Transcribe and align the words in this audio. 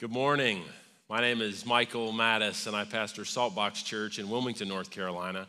Good 0.00 0.10
morning. 0.10 0.64
My 1.08 1.20
name 1.20 1.40
is 1.40 1.64
Michael 1.64 2.12
Mattis, 2.12 2.66
and 2.66 2.74
I 2.74 2.84
pastor 2.84 3.22
Saltbox 3.22 3.84
Church 3.84 4.18
in 4.18 4.28
Wilmington, 4.28 4.66
North 4.66 4.90
Carolina. 4.90 5.46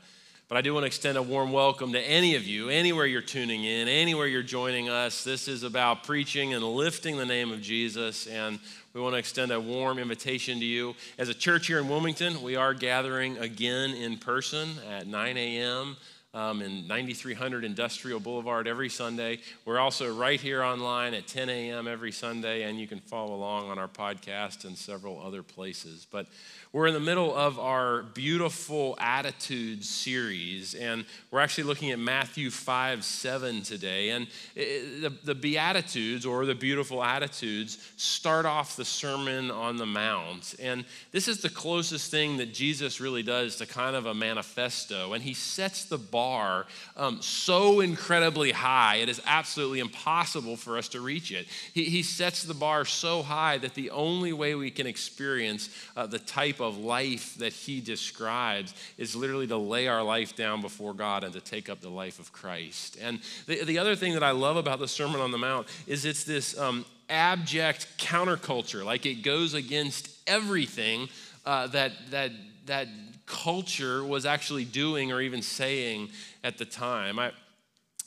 But 0.47 0.59
I 0.59 0.61
do 0.61 0.71
want 0.71 0.83
to 0.83 0.87
extend 0.87 1.17
a 1.17 1.23
warm 1.23 1.51
welcome 1.51 1.93
to 1.93 1.99
any 1.99 2.35
of 2.35 2.43
you, 2.43 2.69
anywhere 2.69 3.07
you're 3.07 3.23
tuning 3.23 3.63
in, 3.63 3.87
anywhere 3.87 4.27
you're 4.27 4.43
joining 4.43 4.87
us. 4.87 5.23
This 5.23 5.47
is 5.47 5.63
about 5.63 6.03
preaching 6.03 6.53
and 6.53 6.63
lifting 6.63 7.17
the 7.17 7.25
name 7.25 7.51
of 7.51 7.59
Jesus, 7.59 8.27
and 8.27 8.59
we 8.93 9.01
want 9.01 9.15
to 9.15 9.17
extend 9.17 9.51
a 9.51 9.59
warm 9.59 9.97
invitation 9.97 10.59
to 10.59 10.65
you. 10.65 10.93
As 11.17 11.27
a 11.27 11.33
church 11.33 11.65
here 11.65 11.79
in 11.79 11.89
Wilmington, 11.89 12.43
we 12.43 12.55
are 12.55 12.75
gathering 12.75 13.39
again 13.39 13.95
in 13.95 14.15
person 14.19 14.69
at 14.87 15.07
9 15.07 15.37
a.m 15.37 15.97
um, 16.35 16.61
in 16.61 16.85
9300 16.85 17.63
Industrial 17.63 18.19
Boulevard 18.19 18.67
every 18.67 18.89
Sunday. 18.89 19.39
We're 19.63 19.79
also 19.79 20.13
right 20.13 20.39
here 20.39 20.61
online 20.61 21.13
at 21.13 21.27
10 21.27 21.47
a.m. 21.49 21.87
every 21.87 22.11
Sunday, 22.11 22.63
and 22.63 22.77
you 22.77 22.87
can 22.87 22.99
follow 22.99 23.33
along 23.33 23.69
on 23.69 23.79
our 23.79 23.87
podcast 23.87 24.65
and 24.65 24.77
several 24.77 25.21
other 25.25 25.41
places. 25.41 26.05
But 26.11 26.27
we're 26.73 26.87
in 26.87 26.93
the 26.93 26.99
middle 26.99 27.33
of 27.33 27.57
our 27.57 28.03
beautiful 28.03 28.97
attitudes 28.99 29.87
series, 29.87 30.75
and 30.75 31.05
we're 31.31 31.39
actually 31.39 31.63
looking 31.63 31.91
at 31.91 31.99
Matthew 31.99 32.51
5 32.51 33.05
7 33.05 33.61
today. 33.61 34.09
And 34.09 34.27
it, 34.55 35.01
the, 35.01 35.09
the 35.23 35.35
Beatitudes, 35.35 36.25
or 36.25 36.45
the 36.45 36.53
beautiful 36.53 37.01
attitudes, 37.01 37.77
start 37.95 38.45
off 38.45 38.75
the 38.75 38.83
Sermon 38.83 39.51
on 39.51 39.77
the 39.77 39.85
Mount. 39.85 40.55
And 40.59 40.83
this 41.13 41.29
is 41.29 41.41
the 41.41 41.49
closest 41.49 42.11
thing 42.11 42.35
that 42.37 42.53
Jesus 42.53 42.99
really 42.99 43.23
does 43.23 43.55
to 43.57 43.65
kind 43.65 43.95
of 43.95 44.05
a 44.05 44.13
manifesto. 44.13 45.13
And 45.13 45.23
he 45.23 45.33
sets 45.33 45.85
the 45.85 45.97
bar 45.97 46.24
um, 46.97 47.21
so 47.21 47.79
incredibly 47.79 48.51
high, 48.51 48.97
it 48.97 49.09
is 49.09 49.21
absolutely 49.25 49.79
impossible 49.79 50.55
for 50.55 50.77
us 50.77 50.89
to 50.89 51.01
reach 51.01 51.31
it. 51.31 51.47
He, 51.73 51.85
he 51.85 52.03
sets 52.03 52.43
the 52.43 52.53
bar 52.53 52.85
so 52.85 53.23
high 53.23 53.57
that 53.57 53.73
the 53.73 53.89
only 53.89 54.33
way 54.33 54.53
we 54.53 54.71
can 54.71 54.87
experience 54.87 55.69
uh, 55.95 56.05
the 56.05 56.19
type 56.19 56.59
of 56.59 56.75
of 56.75 56.83
life 56.83 57.35
that 57.35 57.53
he 57.53 57.79
describes 57.79 58.73
is 58.97 59.15
literally 59.15 59.47
to 59.47 59.57
lay 59.57 59.87
our 59.87 60.03
life 60.03 60.35
down 60.35 60.61
before 60.61 60.93
God 60.93 61.23
and 61.23 61.33
to 61.33 61.41
take 61.41 61.69
up 61.69 61.79
the 61.81 61.89
life 61.89 62.19
of 62.19 62.31
Christ. 62.33 62.97
And 63.01 63.19
the, 63.45 63.63
the 63.63 63.77
other 63.77 63.95
thing 63.95 64.13
that 64.13 64.23
I 64.23 64.31
love 64.31 64.57
about 64.57 64.79
the 64.79 64.87
Sermon 64.87 65.21
on 65.21 65.31
the 65.31 65.37
Mount 65.37 65.67
is 65.87 66.05
it's 66.05 66.23
this 66.23 66.57
um, 66.57 66.85
abject 67.09 67.87
counterculture, 67.97 68.83
like 68.83 69.05
it 69.05 69.21
goes 69.23 69.53
against 69.53 70.09
everything 70.27 71.07
uh, 71.45 71.67
that, 71.67 71.91
that, 72.11 72.31
that 72.65 72.87
culture 73.25 74.03
was 74.03 74.25
actually 74.25 74.65
doing 74.65 75.11
or 75.11 75.21
even 75.21 75.41
saying 75.41 76.09
at 76.43 76.57
the 76.57 76.65
time. 76.65 77.19
I, 77.19 77.31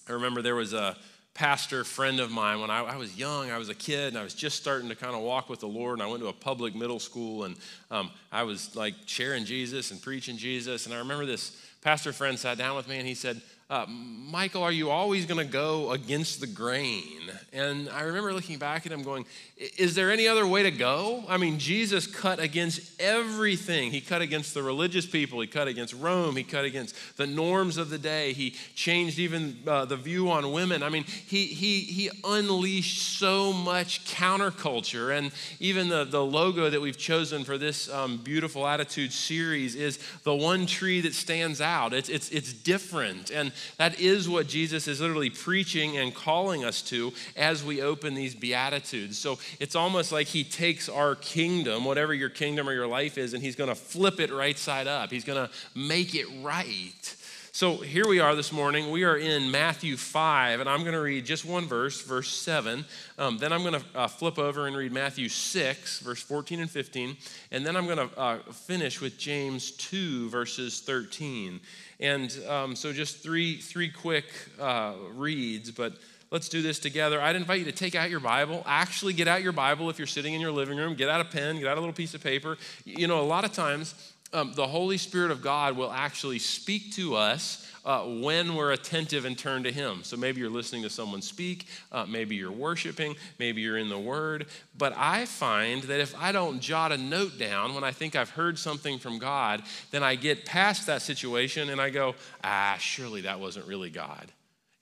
I 0.08 0.12
remember 0.12 0.42
there 0.42 0.54
was 0.54 0.72
a 0.72 0.96
pastor 1.34 1.84
friend 1.84 2.18
of 2.18 2.32
mine 2.32 2.60
when 2.60 2.68
I, 2.68 2.80
I, 2.80 2.96
was 2.96 3.16
young 3.16 3.48
i 3.52 3.58
was 3.58 3.68
a 3.68 3.74
kid 3.74 4.08
and 4.08 4.18
i 4.18 4.24
was 4.24 4.34
just 4.34 4.56
starting 4.56 4.88
to 4.88 4.96
kind 4.96 5.14
of 5.14 5.22
walk 5.22 5.48
with 5.48 5.60
the 5.60 5.68
lord 5.68 5.92
and 5.92 6.02
i 6.02 6.06
went 6.10 6.20
to 6.20 6.26
a 6.26 6.32
public 6.32 6.74
middle 6.74 6.98
school 6.98 7.44
and 7.44 7.54
um, 7.92 8.10
i 8.32 8.42
was 8.42 8.74
like 8.74 8.94
sharing 9.06 9.44
jesus 9.44 9.92
and 9.92 10.02
preaching 10.02 10.36
jesus 10.36 10.86
and 10.86 10.94
i 10.96 10.98
remember 10.98 11.24
this 11.24 11.56
pastor 11.80 12.12
friend 12.12 12.36
sat 12.36 12.58
down 12.58 12.74
with 12.74 12.88
me 12.88 12.98
and 12.98 13.06
he 13.06 13.14
said 13.14 13.40
uh, 13.70 13.84
Michael, 13.86 14.62
are 14.62 14.72
you 14.72 14.88
always 14.88 15.26
going 15.26 15.44
to 15.44 15.52
go 15.52 15.92
against 15.92 16.40
the 16.40 16.46
grain? 16.46 17.30
And 17.52 17.90
I 17.90 18.02
remember 18.02 18.32
looking 18.32 18.58
back 18.58 18.86
at 18.86 18.92
him 18.92 19.02
going, 19.02 19.26
Is 19.58 19.94
there 19.94 20.10
any 20.10 20.26
other 20.26 20.46
way 20.46 20.62
to 20.62 20.70
go? 20.70 21.22
I 21.28 21.36
mean, 21.36 21.58
Jesus 21.58 22.06
cut 22.06 22.38
against 22.38 22.98
everything. 22.98 23.90
He 23.90 24.00
cut 24.00 24.22
against 24.22 24.54
the 24.54 24.62
religious 24.62 25.04
people, 25.04 25.40
he 25.40 25.46
cut 25.46 25.68
against 25.68 25.92
Rome, 25.92 26.36
he 26.36 26.44
cut 26.44 26.64
against 26.64 26.94
the 27.18 27.26
norms 27.26 27.76
of 27.76 27.90
the 27.90 27.98
day, 27.98 28.32
he 28.32 28.54
changed 28.74 29.18
even 29.18 29.58
uh, 29.66 29.84
the 29.84 29.96
view 29.96 30.30
on 30.30 30.50
women. 30.52 30.82
I 30.82 30.88
mean, 30.88 31.04
he, 31.04 31.44
he, 31.46 31.80
he 31.80 32.10
unleashed 32.24 33.18
so 33.18 33.52
much 33.52 34.06
counterculture. 34.06 35.16
And 35.16 35.30
even 35.60 35.90
the, 35.90 36.04
the 36.04 36.24
logo 36.24 36.70
that 36.70 36.80
we've 36.80 36.98
chosen 36.98 37.44
for 37.44 37.58
this 37.58 37.90
um, 37.90 38.16
beautiful 38.18 38.66
attitude 38.66 39.12
series 39.12 39.74
is 39.74 39.98
the 40.22 40.34
one 40.34 40.64
tree 40.64 41.02
that 41.02 41.12
stands 41.12 41.60
out. 41.60 41.92
It's, 41.92 42.08
it's, 42.08 42.30
it's 42.30 42.54
different. 42.54 43.30
And 43.30 43.52
that 43.76 44.00
is 44.00 44.28
what 44.28 44.48
Jesus 44.48 44.88
is 44.88 45.00
literally 45.00 45.30
preaching 45.30 45.96
and 45.98 46.14
calling 46.14 46.64
us 46.64 46.82
to 46.82 47.12
as 47.36 47.64
we 47.64 47.82
open 47.82 48.14
these 48.14 48.34
Beatitudes. 48.34 49.18
So 49.18 49.38
it's 49.60 49.74
almost 49.74 50.12
like 50.12 50.26
he 50.26 50.44
takes 50.44 50.88
our 50.88 51.14
kingdom, 51.14 51.84
whatever 51.84 52.14
your 52.14 52.30
kingdom 52.30 52.68
or 52.68 52.72
your 52.72 52.86
life 52.86 53.18
is, 53.18 53.34
and 53.34 53.42
he's 53.42 53.56
going 53.56 53.70
to 53.70 53.74
flip 53.74 54.20
it 54.20 54.32
right 54.32 54.58
side 54.58 54.86
up. 54.86 55.10
He's 55.10 55.24
going 55.24 55.46
to 55.46 55.52
make 55.74 56.14
it 56.14 56.26
right. 56.42 57.16
So 57.58 57.78
here 57.78 58.06
we 58.06 58.20
are 58.20 58.36
this 58.36 58.52
morning. 58.52 58.92
We 58.92 59.02
are 59.02 59.16
in 59.16 59.50
Matthew 59.50 59.96
5, 59.96 60.60
and 60.60 60.68
I'm 60.68 60.82
going 60.82 60.92
to 60.92 61.00
read 61.00 61.26
just 61.26 61.44
one 61.44 61.66
verse, 61.66 62.02
verse 62.02 62.32
7. 62.32 62.84
Um, 63.18 63.38
then 63.38 63.52
I'm 63.52 63.62
going 63.62 63.80
to 63.80 63.84
uh, 63.96 64.06
flip 64.06 64.38
over 64.38 64.68
and 64.68 64.76
read 64.76 64.92
Matthew 64.92 65.28
6, 65.28 65.98
verse 65.98 66.22
14 66.22 66.60
and 66.60 66.70
15. 66.70 67.16
And 67.50 67.66
then 67.66 67.76
I'm 67.76 67.86
going 67.86 68.08
to 68.08 68.16
uh, 68.16 68.38
finish 68.52 69.00
with 69.00 69.18
James 69.18 69.72
2, 69.72 70.28
verses 70.30 70.80
13. 70.82 71.58
And 72.00 72.34
um, 72.48 72.76
so 72.76 72.92
just 72.92 73.22
three, 73.22 73.56
three 73.56 73.90
quick 73.90 74.26
uh, 74.60 74.94
reads, 75.14 75.70
but 75.70 75.94
let's 76.30 76.48
do 76.48 76.62
this 76.62 76.78
together. 76.78 77.20
I'd 77.20 77.36
invite 77.36 77.58
you 77.58 77.64
to 77.64 77.72
take 77.72 77.94
out 77.94 78.08
your 78.10 78.20
Bible. 78.20 78.62
Actually, 78.66 79.14
get 79.14 79.26
out 79.26 79.42
your 79.42 79.52
Bible 79.52 79.90
if 79.90 79.98
you're 79.98 80.06
sitting 80.06 80.34
in 80.34 80.40
your 80.40 80.52
living 80.52 80.78
room. 80.78 80.94
Get 80.94 81.08
out 81.08 81.20
a 81.20 81.24
pen, 81.24 81.58
get 81.58 81.66
out 81.66 81.76
a 81.76 81.80
little 81.80 81.94
piece 81.94 82.14
of 82.14 82.22
paper. 82.22 82.56
You 82.84 83.08
know, 83.08 83.20
a 83.20 83.26
lot 83.26 83.44
of 83.44 83.52
times, 83.52 83.94
um, 84.32 84.52
the 84.54 84.66
Holy 84.66 84.98
Spirit 84.98 85.30
of 85.30 85.42
God 85.42 85.76
will 85.76 85.90
actually 85.90 86.38
speak 86.38 86.92
to 86.92 87.16
us 87.16 87.67
uh, 87.88 88.02
when 88.02 88.54
we're 88.54 88.72
attentive 88.72 89.24
and 89.24 89.36
turn 89.36 89.62
to 89.64 89.72
Him. 89.72 90.04
So 90.04 90.16
maybe 90.16 90.40
you're 90.40 90.50
listening 90.50 90.82
to 90.82 90.90
someone 90.90 91.22
speak, 91.22 91.66
uh, 91.90 92.04
maybe 92.06 92.36
you're 92.36 92.52
worshiping, 92.52 93.16
maybe 93.38 93.62
you're 93.62 93.78
in 93.78 93.88
the 93.88 93.98
Word. 93.98 94.46
But 94.76 94.92
I 94.94 95.24
find 95.24 95.82
that 95.84 95.98
if 95.98 96.14
I 96.20 96.30
don't 96.30 96.60
jot 96.60 96.92
a 96.92 96.98
note 96.98 97.38
down 97.38 97.74
when 97.74 97.84
I 97.84 97.92
think 97.92 98.14
I've 98.14 98.30
heard 98.30 98.58
something 98.58 98.98
from 98.98 99.18
God, 99.18 99.62
then 99.90 100.02
I 100.02 100.16
get 100.16 100.44
past 100.44 100.86
that 100.86 101.00
situation 101.00 101.70
and 101.70 101.80
I 101.80 101.88
go, 101.88 102.14
ah, 102.44 102.76
surely 102.78 103.22
that 103.22 103.40
wasn't 103.40 103.66
really 103.66 103.90
God 103.90 104.30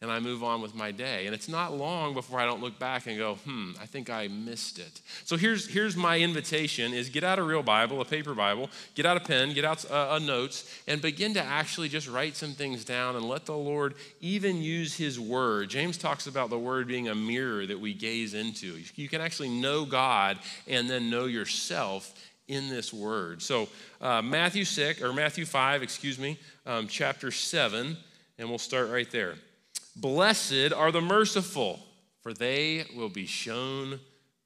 and 0.03 0.11
I 0.11 0.21
move 0.21 0.45
on 0.45 0.61
with 0.61 0.75
my 0.75 0.91
day. 0.91 1.25
And 1.25 1.35
it's 1.35 1.49
not 1.49 1.75
long 1.75 2.13
before 2.13 2.39
I 2.39 2.45
don't 2.45 2.61
look 2.61 2.79
back 2.79 3.07
and 3.07 3.17
go, 3.17 3.37
hmm, 3.37 3.73
I 3.81 3.87
think 3.87 4.11
I 4.11 4.29
missed 4.29 4.79
it. 4.79 5.01
So 5.25 5.37
here's, 5.37 5.67
here's 5.67 5.97
my 5.97 6.19
invitation 6.19 6.93
is 6.93 7.09
get 7.09 7.25
out 7.25 7.39
a 7.39 7.43
real 7.43 7.63
Bible, 7.63 8.03
a 8.03 8.05
paper 8.05 8.35
Bible, 8.35 8.69
get 8.95 9.07
out 9.07 9.17
a 9.17 9.21
pen, 9.21 9.55
get 9.55 9.65
out 9.65 9.85
a, 9.85 10.17
a 10.17 10.21
notes, 10.21 10.71
and 10.87 11.01
begin 11.01 11.33
to 11.35 11.43
actually 11.43 11.89
just 11.89 12.09
write 12.09 12.37
some 12.37 12.53
things 12.53 12.85
down 12.85 13.17
and 13.17 13.25
let 13.25 13.47
the 13.47 13.57
Lord 13.57 13.95
even 14.21 14.61
use 14.61 14.95
his 14.95 15.19
word. 15.19 15.71
James 15.71 15.97
talks 15.97 16.27
about 16.27 16.51
the 16.51 16.59
word 16.59 16.89
being 16.89 17.09
a 17.09 17.15
mirror 17.15 17.65
that 17.65 17.81
we 17.81 17.95
gaze 17.95 18.35
into. 18.35 18.79
You 18.97 19.09
can 19.09 19.23
actually 19.23 19.49
know 19.49 19.87
God 19.87 20.39
and 20.69 20.91
then 20.91 21.09
know 21.09 21.25
yourself 21.25 22.13
in 22.49 22.69
this 22.69 22.93
word. 22.93 23.41
So 23.41 23.67
uh, 24.03 24.21
Matthew 24.21 24.67
6, 24.67 25.01
or 25.01 25.15
Matthew 25.15 25.47
5, 25.47 25.83
excuse 25.83 26.19
me, 26.19 26.39
um, 26.67 26.87
chapter 26.87 27.31
7, 27.31 27.97
and 28.39 28.49
we'll 28.49 28.59
start 28.59 28.91
right 28.91 29.11
there. 29.11 29.37
Blessed 29.97 30.75
are 30.75 30.93
the 30.93 31.01
merciful, 31.01 31.81
for 32.21 32.35
they 32.35 32.85
will 32.95 33.09
be 33.09 33.25
shown 33.25 33.99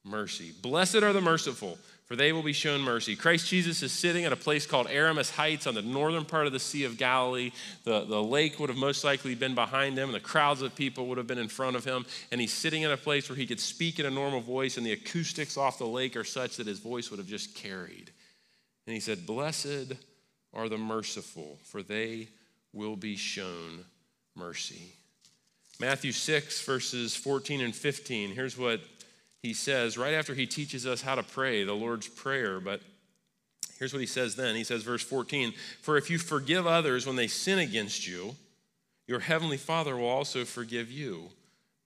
mercy. 0.05 0.53
Blessed 0.63 1.03
are 1.03 1.13
the 1.13 1.21
merciful, 1.21 1.77
for 2.05 2.15
they 2.15 2.33
will 2.33 2.45
be 2.45 2.53
shown 2.53 2.81
mercy. 2.81 3.17
Christ 3.17 3.49
Jesus 3.49 3.83
is 3.83 3.91
sitting 3.91 4.25
at 4.25 4.33
a 4.33 4.37
place 4.37 4.65
called 4.65 4.89
Aramis 4.89 5.31
Heights 5.31 5.67
on 5.67 5.75
the 5.75 5.83
northern 5.83 6.25
part 6.25 6.47
of 6.47 6.53
the 6.53 6.61
Sea 6.61 6.85
of 6.85 6.97
Galilee. 6.97 7.51
The, 7.83 8.05
the 8.05 8.23
lake 8.23 8.61
would 8.61 8.69
have 8.69 8.79
most 8.79 9.03
likely 9.03 9.35
been 9.35 9.57
behind 9.57 9.99
him, 9.99 10.09
and 10.09 10.15
the 10.15 10.21
crowds 10.21 10.63
of 10.63 10.77
people 10.77 11.07
would 11.07 11.19
have 11.19 11.27
been 11.27 11.39
in 11.39 11.49
front 11.49 11.75
of 11.75 11.85
him. 11.85 12.07
And 12.31 12.41
he's 12.41 12.53
sitting 12.53 12.83
in 12.83 12.93
a 12.93 12.97
place 12.97 13.29
where 13.29 13.37
he 13.37 13.47
could 13.47 13.61
speak 13.61 13.99
in 13.99 14.07
a 14.07 14.11
normal 14.11 14.41
voice, 14.41 14.77
and 14.77 14.87
the 14.87 14.93
acoustics 14.93 15.57
off 15.57 15.79
the 15.79 15.87
lake 15.87 16.17
are 16.17 16.25
such 16.25 16.59
that 16.59 16.69
his 16.69 16.79
voice 16.79 17.11
would 17.11 17.19
have 17.19 17.29
just 17.29 17.57
carried. 17.57 18.13
And 18.87 18.95
he 18.95 19.01
said, 19.01 19.27
Blessed 19.27 19.95
are 20.55 20.69
the 20.69 20.79
merciful, 20.79 21.59
for 21.65 21.83
they 21.83 22.29
will 22.73 22.97
be 22.97 23.17
shown 23.17 23.85
mercy. 24.37 24.95
Matthew 25.81 26.13
6, 26.13 26.61
verses 26.61 27.17
14 27.17 27.63
and 27.63 27.75
15. 27.75 28.33
Here's 28.33 28.59
what 28.59 28.83
he 29.43 29.55
says 29.55 29.97
right 29.97 30.13
after 30.13 30.35
he 30.35 30.47
teaches 30.47 30.87
us 30.87 31.01
how 31.01 31.15
to 31.15 31.23
pray, 31.23 31.65
the 31.65 31.73
Lord's 31.73 32.07
Prayer. 32.07 32.61
But 32.61 32.83
here's 33.79 33.95
what 33.95 34.01
he 34.01 34.07
says 34.07 34.37
then. 34.37 34.55
He 34.55 34.63
says, 34.63 34.83
verse 34.83 35.03
14 35.03 35.55
For 35.81 35.97
if 35.97 36.11
you 36.11 36.19
forgive 36.19 36.67
others 36.67 37.07
when 37.07 37.17
they 37.17 37.29
sin 37.29 37.59
against 37.59 38.07
you, 38.07 38.37
your 39.07 39.21
heavenly 39.21 39.57
Father 39.57 39.97
will 39.97 40.07
also 40.07 40.45
forgive 40.45 40.91
you. 40.91 41.31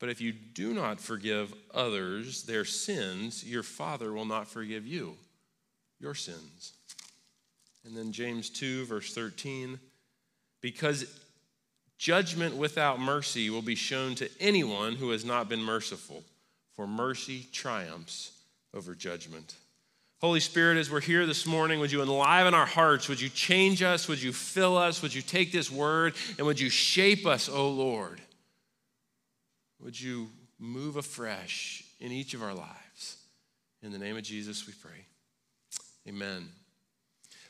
But 0.01 0.09
if 0.09 0.21
you 0.21 0.33
do 0.33 0.75
not 0.75 1.01
forgive 1.01 1.55
others 1.73 2.43
their 2.43 2.65
sins, 2.65 3.45
your 3.45 3.63
Father 3.63 4.13
will 4.13 4.27
not 4.27 4.49
forgive 4.49 4.85
you 4.85 5.17
your 6.01 6.17
sins. 6.17 6.73
And 7.87 7.97
then 7.97 8.11
James 8.11 8.51
2, 8.51 8.87
verse 8.87 9.15
13. 9.15 9.79
Because 10.61 11.07
Judgment 11.99 12.57
without 12.57 13.01
mercy 13.01 13.51
will 13.51 13.63
be 13.63 13.75
shown 13.75 14.15
to 14.17 14.29
anyone 14.41 14.97
who 14.97 15.11
has 15.11 15.25
not 15.25 15.49
been 15.49 15.63
merciful, 15.63 16.25
for 16.75 16.87
mercy 16.87 17.47
triumphs 17.53 18.33
over 18.75 18.95
judgment. 18.95 19.55
Holy 20.21 20.41
Spirit, 20.41 20.79
as 20.79 20.91
we're 20.91 21.01
here 21.01 21.27
this 21.27 21.47
morning, 21.47 21.81
would 21.81 21.93
you 21.93 22.03
enliven 22.03 22.55
our 22.55 22.67
hearts? 22.67 23.09
Would 23.09 23.21
you 23.21 23.29
change 23.29 23.83
us? 23.83 24.09
Would 24.09 24.23
you 24.23 24.33
fill 24.33 24.77
us? 24.77 25.03
Would 25.03 25.15
you 25.15 25.23
take 25.23 25.53
this 25.53 25.71
word 25.71 26.15
and 26.39 26.47
would 26.47 26.59
you 26.59 26.71
shape 26.71 27.27
us, 27.27 27.49
O 27.49 27.55
oh 27.55 27.69
Lord? 27.69 28.21
Would 29.81 30.01
you 30.01 30.31
move 30.59 30.97
afresh 30.97 31.85
in 32.01 32.11
each 32.11 32.33
of 32.33 32.43
our 32.43 32.55
lives? 32.55 33.19
In 33.83 33.93
the 33.93 33.99
name 33.99 34.17
of 34.17 34.23
Jesus, 34.23 34.67
we 34.67 34.73
pray. 34.73 35.05
Amen. 36.09 36.49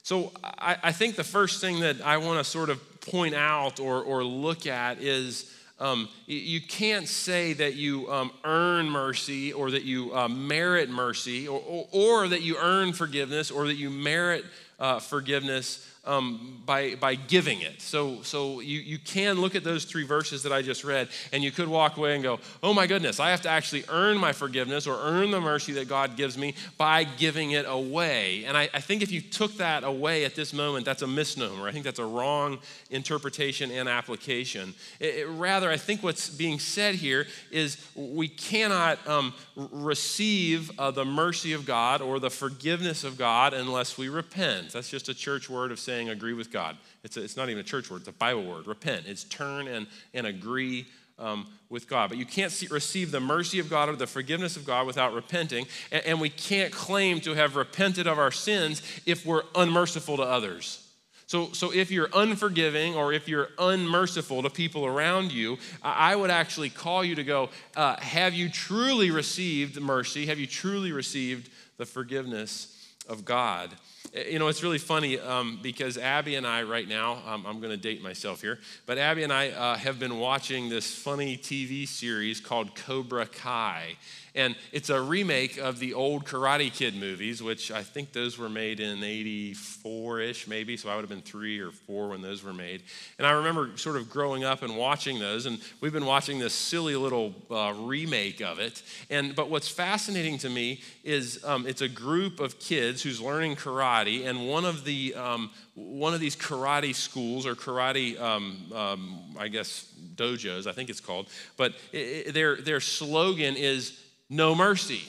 So 0.04 0.32
I, 0.44 0.76
I 0.82 0.92
think 0.92 1.16
the 1.16 1.24
first 1.24 1.62
thing 1.62 1.80
that 1.80 2.02
I 2.02 2.18
want 2.18 2.38
to 2.38 2.44
sort 2.44 2.68
of 2.68 3.00
point 3.00 3.34
out 3.34 3.80
or, 3.80 4.02
or 4.02 4.22
look 4.22 4.66
at 4.66 5.00
is 5.00 5.50
um, 5.80 6.10
you 6.26 6.60
can't 6.60 7.08
say 7.08 7.54
that 7.54 7.74
you 7.74 8.12
um, 8.12 8.30
earn 8.44 8.90
mercy 8.90 9.54
or 9.54 9.70
that 9.70 9.84
you 9.84 10.14
uh, 10.14 10.28
merit 10.28 10.90
mercy 10.90 11.48
or, 11.48 11.58
or, 11.66 11.88
or, 11.90 12.28
that 12.28 12.42
you 12.42 12.58
earn 12.58 12.92
forgiveness 12.92 13.50
or 13.50 13.66
that 13.66 13.76
you 13.76 13.88
merit 13.88 14.44
uh, 14.78 15.00
forgiveness 15.00 15.90
um, 16.06 16.62
by, 16.66 16.94
by 16.96 17.14
giving 17.14 17.60
it. 17.60 17.80
So, 17.80 18.22
so 18.22 18.60
you, 18.60 18.80
you 18.80 18.98
can 18.98 19.40
look 19.40 19.54
at 19.54 19.64
those 19.64 19.84
three 19.84 20.04
verses 20.04 20.42
that 20.42 20.52
I 20.52 20.62
just 20.62 20.84
read, 20.84 21.08
and 21.32 21.42
you 21.42 21.50
could 21.50 21.68
walk 21.68 21.96
away 21.96 22.14
and 22.14 22.22
go, 22.22 22.40
oh 22.62 22.74
my 22.74 22.86
goodness, 22.86 23.20
I 23.20 23.30
have 23.30 23.42
to 23.42 23.48
actually 23.48 23.84
earn 23.88 24.18
my 24.18 24.32
forgiveness 24.32 24.86
or 24.86 24.98
earn 25.00 25.30
the 25.30 25.40
mercy 25.40 25.72
that 25.74 25.88
God 25.88 26.16
gives 26.16 26.36
me 26.36 26.54
by 26.78 27.04
giving 27.04 27.52
it 27.52 27.64
away. 27.68 28.44
And 28.44 28.56
I, 28.56 28.68
I 28.74 28.80
think 28.80 29.02
if 29.02 29.10
you 29.10 29.20
took 29.20 29.56
that 29.58 29.84
away 29.84 30.24
at 30.24 30.34
this 30.34 30.52
moment, 30.52 30.84
that's 30.84 31.02
a 31.02 31.06
misnomer. 31.06 31.66
I 31.68 31.72
think 31.72 31.84
that's 31.84 31.98
a 31.98 32.04
wrong 32.04 32.58
interpretation 32.90 33.70
and 33.70 33.88
application. 33.88 34.74
It, 35.00 35.16
it, 35.16 35.26
rather, 35.28 35.70
I 35.70 35.76
think 35.76 36.02
what's 36.02 36.28
being 36.28 36.58
said 36.58 36.94
here 36.94 37.26
is 37.50 37.78
we 37.94 38.28
cannot 38.28 39.06
um, 39.08 39.34
receive 39.56 40.78
uh, 40.78 40.90
the 40.90 41.04
mercy 41.04 41.52
of 41.52 41.66
God 41.66 42.02
or 42.02 42.18
the 42.18 42.30
forgiveness 42.30 43.04
of 43.04 43.16
God 43.16 43.54
unless 43.54 43.96
we 43.96 44.08
repent. 44.08 44.72
That's 44.72 44.90
just 44.90 45.08
a 45.08 45.14
church 45.14 45.48
word 45.48 45.72
of 45.72 45.78
saying, 45.78 45.93
saying 45.94 46.08
agree 46.08 46.32
with 46.32 46.50
God. 46.50 46.76
It's, 47.04 47.16
a, 47.16 47.22
it's 47.22 47.36
not 47.36 47.48
even 47.48 47.60
a 47.60 47.64
church 47.64 47.88
word, 47.90 47.98
it's 47.98 48.08
a 48.08 48.12
Bible 48.12 48.44
word. 48.44 48.66
Repent. 48.66 49.06
It's 49.06 49.22
turn 49.24 49.68
and, 49.68 49.86
and 50.12 50.26
agree 50.26 50.86
um, 51.20 51.46
with 51.70 51.88
God. 51.88 52.08
But 52.08 52.18
you 52.18 52.26
can't 52.26 52.50
see, 52.50 52.66
receive 52.66 53.12
the 53.12 53.20
mercy 53.20 53.60
of 53.60 53.70
God 53.70 53.88
or 53.88 53.94
the 53.94 54.06
forgiveness 54.08 54.56
of 54.56 54.64
God 54.64 54.88
without 54.88 55.14
repenting. 55.14 55.66
And, 55.92 56.04
and 56.04 56.20
we 56.20 56.30
can't 56.30 56.72
claim 56.72 57.20
to 57.20 57.34
have 57.34 57.54
repented 57.54 58.08
of 58.08 58.18
our 58.18 58.32
sins 58.32 58.82
if 59.06 59.24
we're 59.24 59.44
unmerciful 59.54 60.16
to 60.16 60.24
others. 60.24 60.80
So, 61.26 61.52
so 61.52 61.72
if 61.72 61.92
you're 61.92 62.10
unforgiving 62.12 62.96
or 62.96 63.12
if 63.12 63.28
you're 63.28 63.50
unmerciful 63.58 64.42
to 64.42 64.50
people 64.50 64.84
around 64.84 65.32
you, 65.32 65.58
I 65.80 66.16
would 66.16 66.30
actually 66.30 66.70
call 66.70 67.04
you 67.04 67.14
to 67.14 67.24
go, 67.24 67.50
uh, 67.76 67.96
have 68.00 68.34
you 68.34 68.50
truly 68.50 69.12
received 69.12 69.80
mercy? 69.80 70.26
Have 70.26 70.40
you 70.40 70.48
truly 70.48 70.90
received 70.90 71.50
the 71.76 71.86
forgiveness 71.86 72.88
of 73.08 73.24
God? 73.24 73.70
You 74.14 74.38
know, 74.38 74.46
it's 74.46 74.62
really 74.62 74.78
funny 74.78 75.18
um, 75.18 75.58
because 75.60 75.98
Abby 75.98 76.36
and 76.36 76.46
I, 76.46 76.62
right 76.62 76.86
now, 76.86 77.20
um, 77.26 77.44
I'm 77.46 77.58
going 77.58 77.72
to 77.72 77.76
date 77.76 78.00
myself 78.00 78.40
here, 78.40 78.60
but 78.86 78.96
Abby 78.96 79.24
and 79.24 79.32
I 79.32 79.48
uh, 79.48 79.76
have 79.76 79.98
been 79.98 80.20
watching 80.20 80.68
this 80.68 80.94
funny 80.94 81.36
TV 81.36 81.88
series 81.88 82.38
called 82.38 82.76
Cobra 82.76 83.26
Kai. 83.26 83.96
And 84.34 84.56
it's 84.72 84.90
a 84.90 85.00
remake 85.00 85.58
of 85.58 85.78
the 85.78 85.94
old 85.94 86.24
Karate 86.24 86.72
Kid 86.72 86.96
movies, 86.96 87.42
which 87.42 87.70
I 87.70 87.82
think 87.82 88.12
those 88.12 88.36
were 88.36 88.48
made 88.48 88.80
in 88.80 89.02
84 89.02 90.20
ish, 90.20 90.48
maybe. 90.48 90.76
So 90.76 90.88
I 90.88 90.96
would 90.96 91.02
have 91.02 91.08
been 91.08 91.22
three 91.22 91.60
or 91.60 91.70
four 91.70 92.08
when 92.08 92.20
those 92.20 92.42
were 92.42 92.52
made. 92.52 92.82
And 93.18 93.26
I 93.26 93.30
remember 93.32 93.76
sort 93.76 93.96
of 93.96 94.10
growing 94.10 94.42
up 94.42 94.62
and 94.62 94.76
watching 94.76 95.20
those. 95.20 95.46
And 95.46 95.60
we've 95.80 95.92
been 95.92 96.06
watching 96.06 96.40
this 96.40 96.52
silly 96.52 96.96
little 96.96 97.34
uh, 97.48 97.74
remake 97.76 98.40
of 98.40 98.58
it. 98.58 98.82
And, 99.08 99.36
but 99.36 99.50
what's 99.50 99.68
fascinating 99.68 100.38
to 100.38 100.50
me 100.50 100.80
is 101.04 101.44
um, 101.44 101.66
it's 101.66 101.82
a 101.82 101.88
group 101.88 102.40
of 102.40 102.58
kids 102.58 103.02
who's 103.02 103.20
learning 103.20 103.54
karate. 103.54 104.26
And 104.26 104.48
one 104.48 104.64
of 104.64 104.84
the 104.84 105.14
um, 105.14 105.50
one 105.74 106.14
of 106.14 106.20
these 106.20 106.36
karate 106.36 106.94
schools 106.94 107.46
or 107.46 107.54
karate, 107.54 108.20
um, 108.20 108.72
um, 108.72 109.20
I 109.38 109.48
guess, 109.48 109.92
dojos, 110.14 110.66
I 110.68 110.72
think 110.72 110.88
it's 110.88 111.00
called, 111.00 111.28
but 111.56 111.74
it, 111.92 112.28
it, 112.28 112.34
their, 112.34 112.56
their 112.56 112.80
slogan 112.80 113.56
is 113.56 113.98
no 114.28 114.54
mercy. 114.54 115.02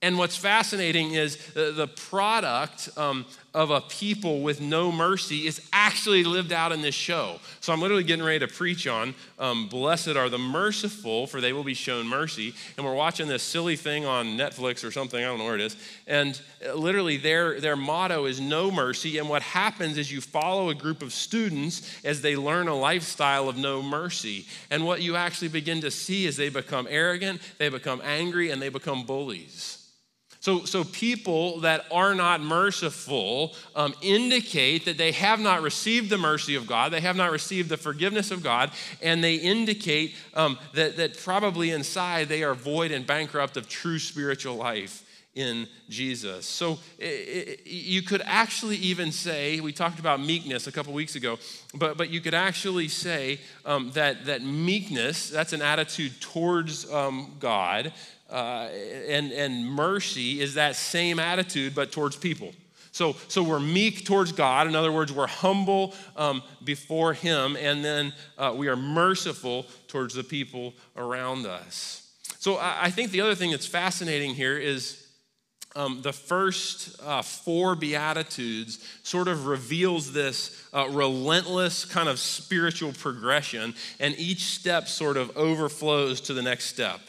And 0.00 0.18
what's 0.18 0.36
fascinating 0.36 1.12
is 1.12 1.36
the, 1.54 1.86
product 1.86 2.88
um, 2.96 3.24
of 3.54 3.70
a 3.70 3.80
people 3.82 4.40
with 4.40 4.60
no 4.60 4.90
mercy 4.90 5.46
is 5.46 5.60
actually 5.72 6.24
lived 6.24 6.52
out 6.52 6.72
in 6.72 6.80
this 6.80 6.94
show. 6.94 7.38
So 7.60 7.72
I'm 7.72 7.80
literally 7.80 8.04
getting 8.04 8.24
ready 8.24 8.38
to 8.38 8.48
preach 8.48 8.86
on 8.86 9.14
um, 9.38 9.68
Blessed 9.68 10.16
are 10.16 10.28
the 10.28 10.38
merciful, 10.38 11.26
for 11.26 11.40
they 11.40 11.52
will 11.52 11.64
be 11.64 11.74
shown 11.74 12.06
mercy. 12.06 12.54
And 12.76 12.86
we're 12.86 12.94
watching 12.94 13.28
this 13.28 13.42
silly 13.42 13.76
thing 13.76 14.06
on 14.06 14.38
Netflix 14.38 14.84
or 14.84 14.90
something, 14.90 15.22
I 15.22 15.26
don't 15.26 15.38
know 15.38 15.44
where 15.44 15.56
it 15.56 15.60
is. 15.60 15.76
And 16.06 16.40
uh, 16.66 16.74
literally, 16.74 17.18
their, 17.18 17.60
their 17.60 17.76
motto 17.76 18.24
is 18.24 18.40
no 18.40 18.70
mercy. 18.70 19.18
And 19.18 19.28
what 19.28 19.42
happens 19.42 19.98
is 19.98 20.10
you 20.10 20.20
follow 20.20 20.70
a 20.70 20.74
group 20.74 21.02
of 21.02 21.12
students 21.12 22.00
as 22.04 22.22
they 22.22 22.36
learn 22.36 22.68
a 22.68 22.74
lifestyle 22.74 23.48
of 23.48 23.56
no 23.58 23.82
mercy. 23.82 24.46
And 24.70 24.86
what 24.86 25.02
you 25.02 25.16
actually 25.16 25.48
begin 25.48 25.82
to 25.82 25.90
see 25.90 26.24
is 26.24 26.36
they 26.36 26.48
become 26.48 26.86
arrogant, 26.88 27.42
they 27.58 27.68
become 27.68 28.00
angry, 28.02 28.50
and 28.50 28.62
they 28.62 28.70
become 28.70 29.04
bullies. 29.04 29.78
So, 30.42 30.64
so 30.64 30.82
people 30.82 31.60
that 31.60 31.86
are 31.92 32.16
not 32.16 32.40
merciful 32.40 33.54
um, 33.76 33.94
indicate 34.02 34.86
that 34.86 34.98
they 34.98 35.12
have 35.12 35.38
not 35.38 35.62
received 35.62 36.10
the 36.10 36.18
mercy 36.18 36.56
of 36.56 36.66
God, 36.66 36.92
they 36.92 37.00
have 37.00 37.14
not 37.14 37.30
received 37.30 37.68
the 37.68 37.76
forgiveness 37.76 38.32
of 38.32 38.42
God, 38.42 38.72
and 39.00 39.22
they 39.22 39.36
indicate 39.36 40.16
um, 40.34 40.58
that, 40.74 40.96
that 40.96 41.16
probably 41.18 41.70
inside 41.70 42.28
they 42.28 42.42
are 42.42 42.54
void 42.54 42.90
and 42.90 43.06
bankrupt 43.06 43.56
of 43.56 43.68
true 43.68 44.00
spiritual 44.00 44.56
life 44.56 45.08
in 45.36 45.68
Jesus. 45.88 46.44
So 46.44 46.80
it, 46.98 47.04
it, 47.04 47.66
you 47.66 48.02
could 48.02 48.22
actually 48.24 48.76
even 48.78 49.12
say, 49.12 49.60
we 49.60 49.72
talked 49.72 50.00
about 50.00 50.20
meekness 50.20 50.66
a 50.66 50.72
couple 50.72 50.92
weeks 50.92 51.14
ago, 51.14 51.38
but, 51.72 51.96
but 51.96 52.10
you 52.10 52.20
could 52.20 52.34
actually 52.34 52.88
say 52.88 53.38
um, 53.64 53.92
that, 53.92 54.26
that 54.26 54.42
meekness, 54.42 55.30
that's 55.30 55.52
an 55.52 55.62
attitude 55.62 56.20
towards 56.20 56.90
um, 56.92 57.36
God, 57.38 57.92
uh, 58.32 58.68
and, 59.08 59.30
and 59.30 59.66
mercy 59.66 60.40
is 60.40 60.54
that 60.54 60.74
same 60.74 61.18
attitude, 61.18 61.74
but 61.74 61.92
towards 61.92 62.16
people. 62.16 62.52
So, 62.92 63.16
so 63.28 63.42
we're 63.42 63.60
meek 63.60 64.04
towards 64.04 64.32
God. 64.32 64.66
In 64.66 64.74
other 64.74 64.92
words, 64.92 65.12
we're 65.12 65.26
humble 65.26 65.94
um, 66.16 66.42
before 66.64 67.14
Him, 67.14 67.56
and 67.56 67.84
then 67.84 68.12
uh, 68.36 68.54
we 68.56 68.68
are 68.68 68.76
merciful 68.76 69.66
towards 69.88 70.14
the 70.14 70.24
people 70.24 70.74
around 70.96 71.46
us. 71.46 72.10
So 72.38 72.56
I, 72.56 72.84
I 72.84 72.90
think 72.90 73.10
the 73.10 73.20
other 73.20 73.34
thing 73.34 73.50
that's 73.50 73.66
fascinating 73.66 74.34
here 74.34 74.58
is 74.58 75.06
um, 75.74 76.00
the 76.02 76.12
first 76.12 77.00
uh, 77.02 77.22
four 77.22 77.74
Beatitudes 77.74 78.86
sort 79.02 79.28
of 79.28 79.46
reveals 79.46 80.12
this 80.12 80.62
uh, 80.74 80.88
relentless 80.90 81.86
kind 81.86 82.08
of 82.08 82.18
spiritual 82.18 82.92
progression, 82.92 83.74
and 84.00 84.14
each 84.18 84.44
step 84.44 84.86
sort 84.86 85.16
of 85.16 85.34
overflows 85.36 86.20
to 86.22 86.34
the 86.34 86.42
next 86.42 86.66
step. 86.66 87.00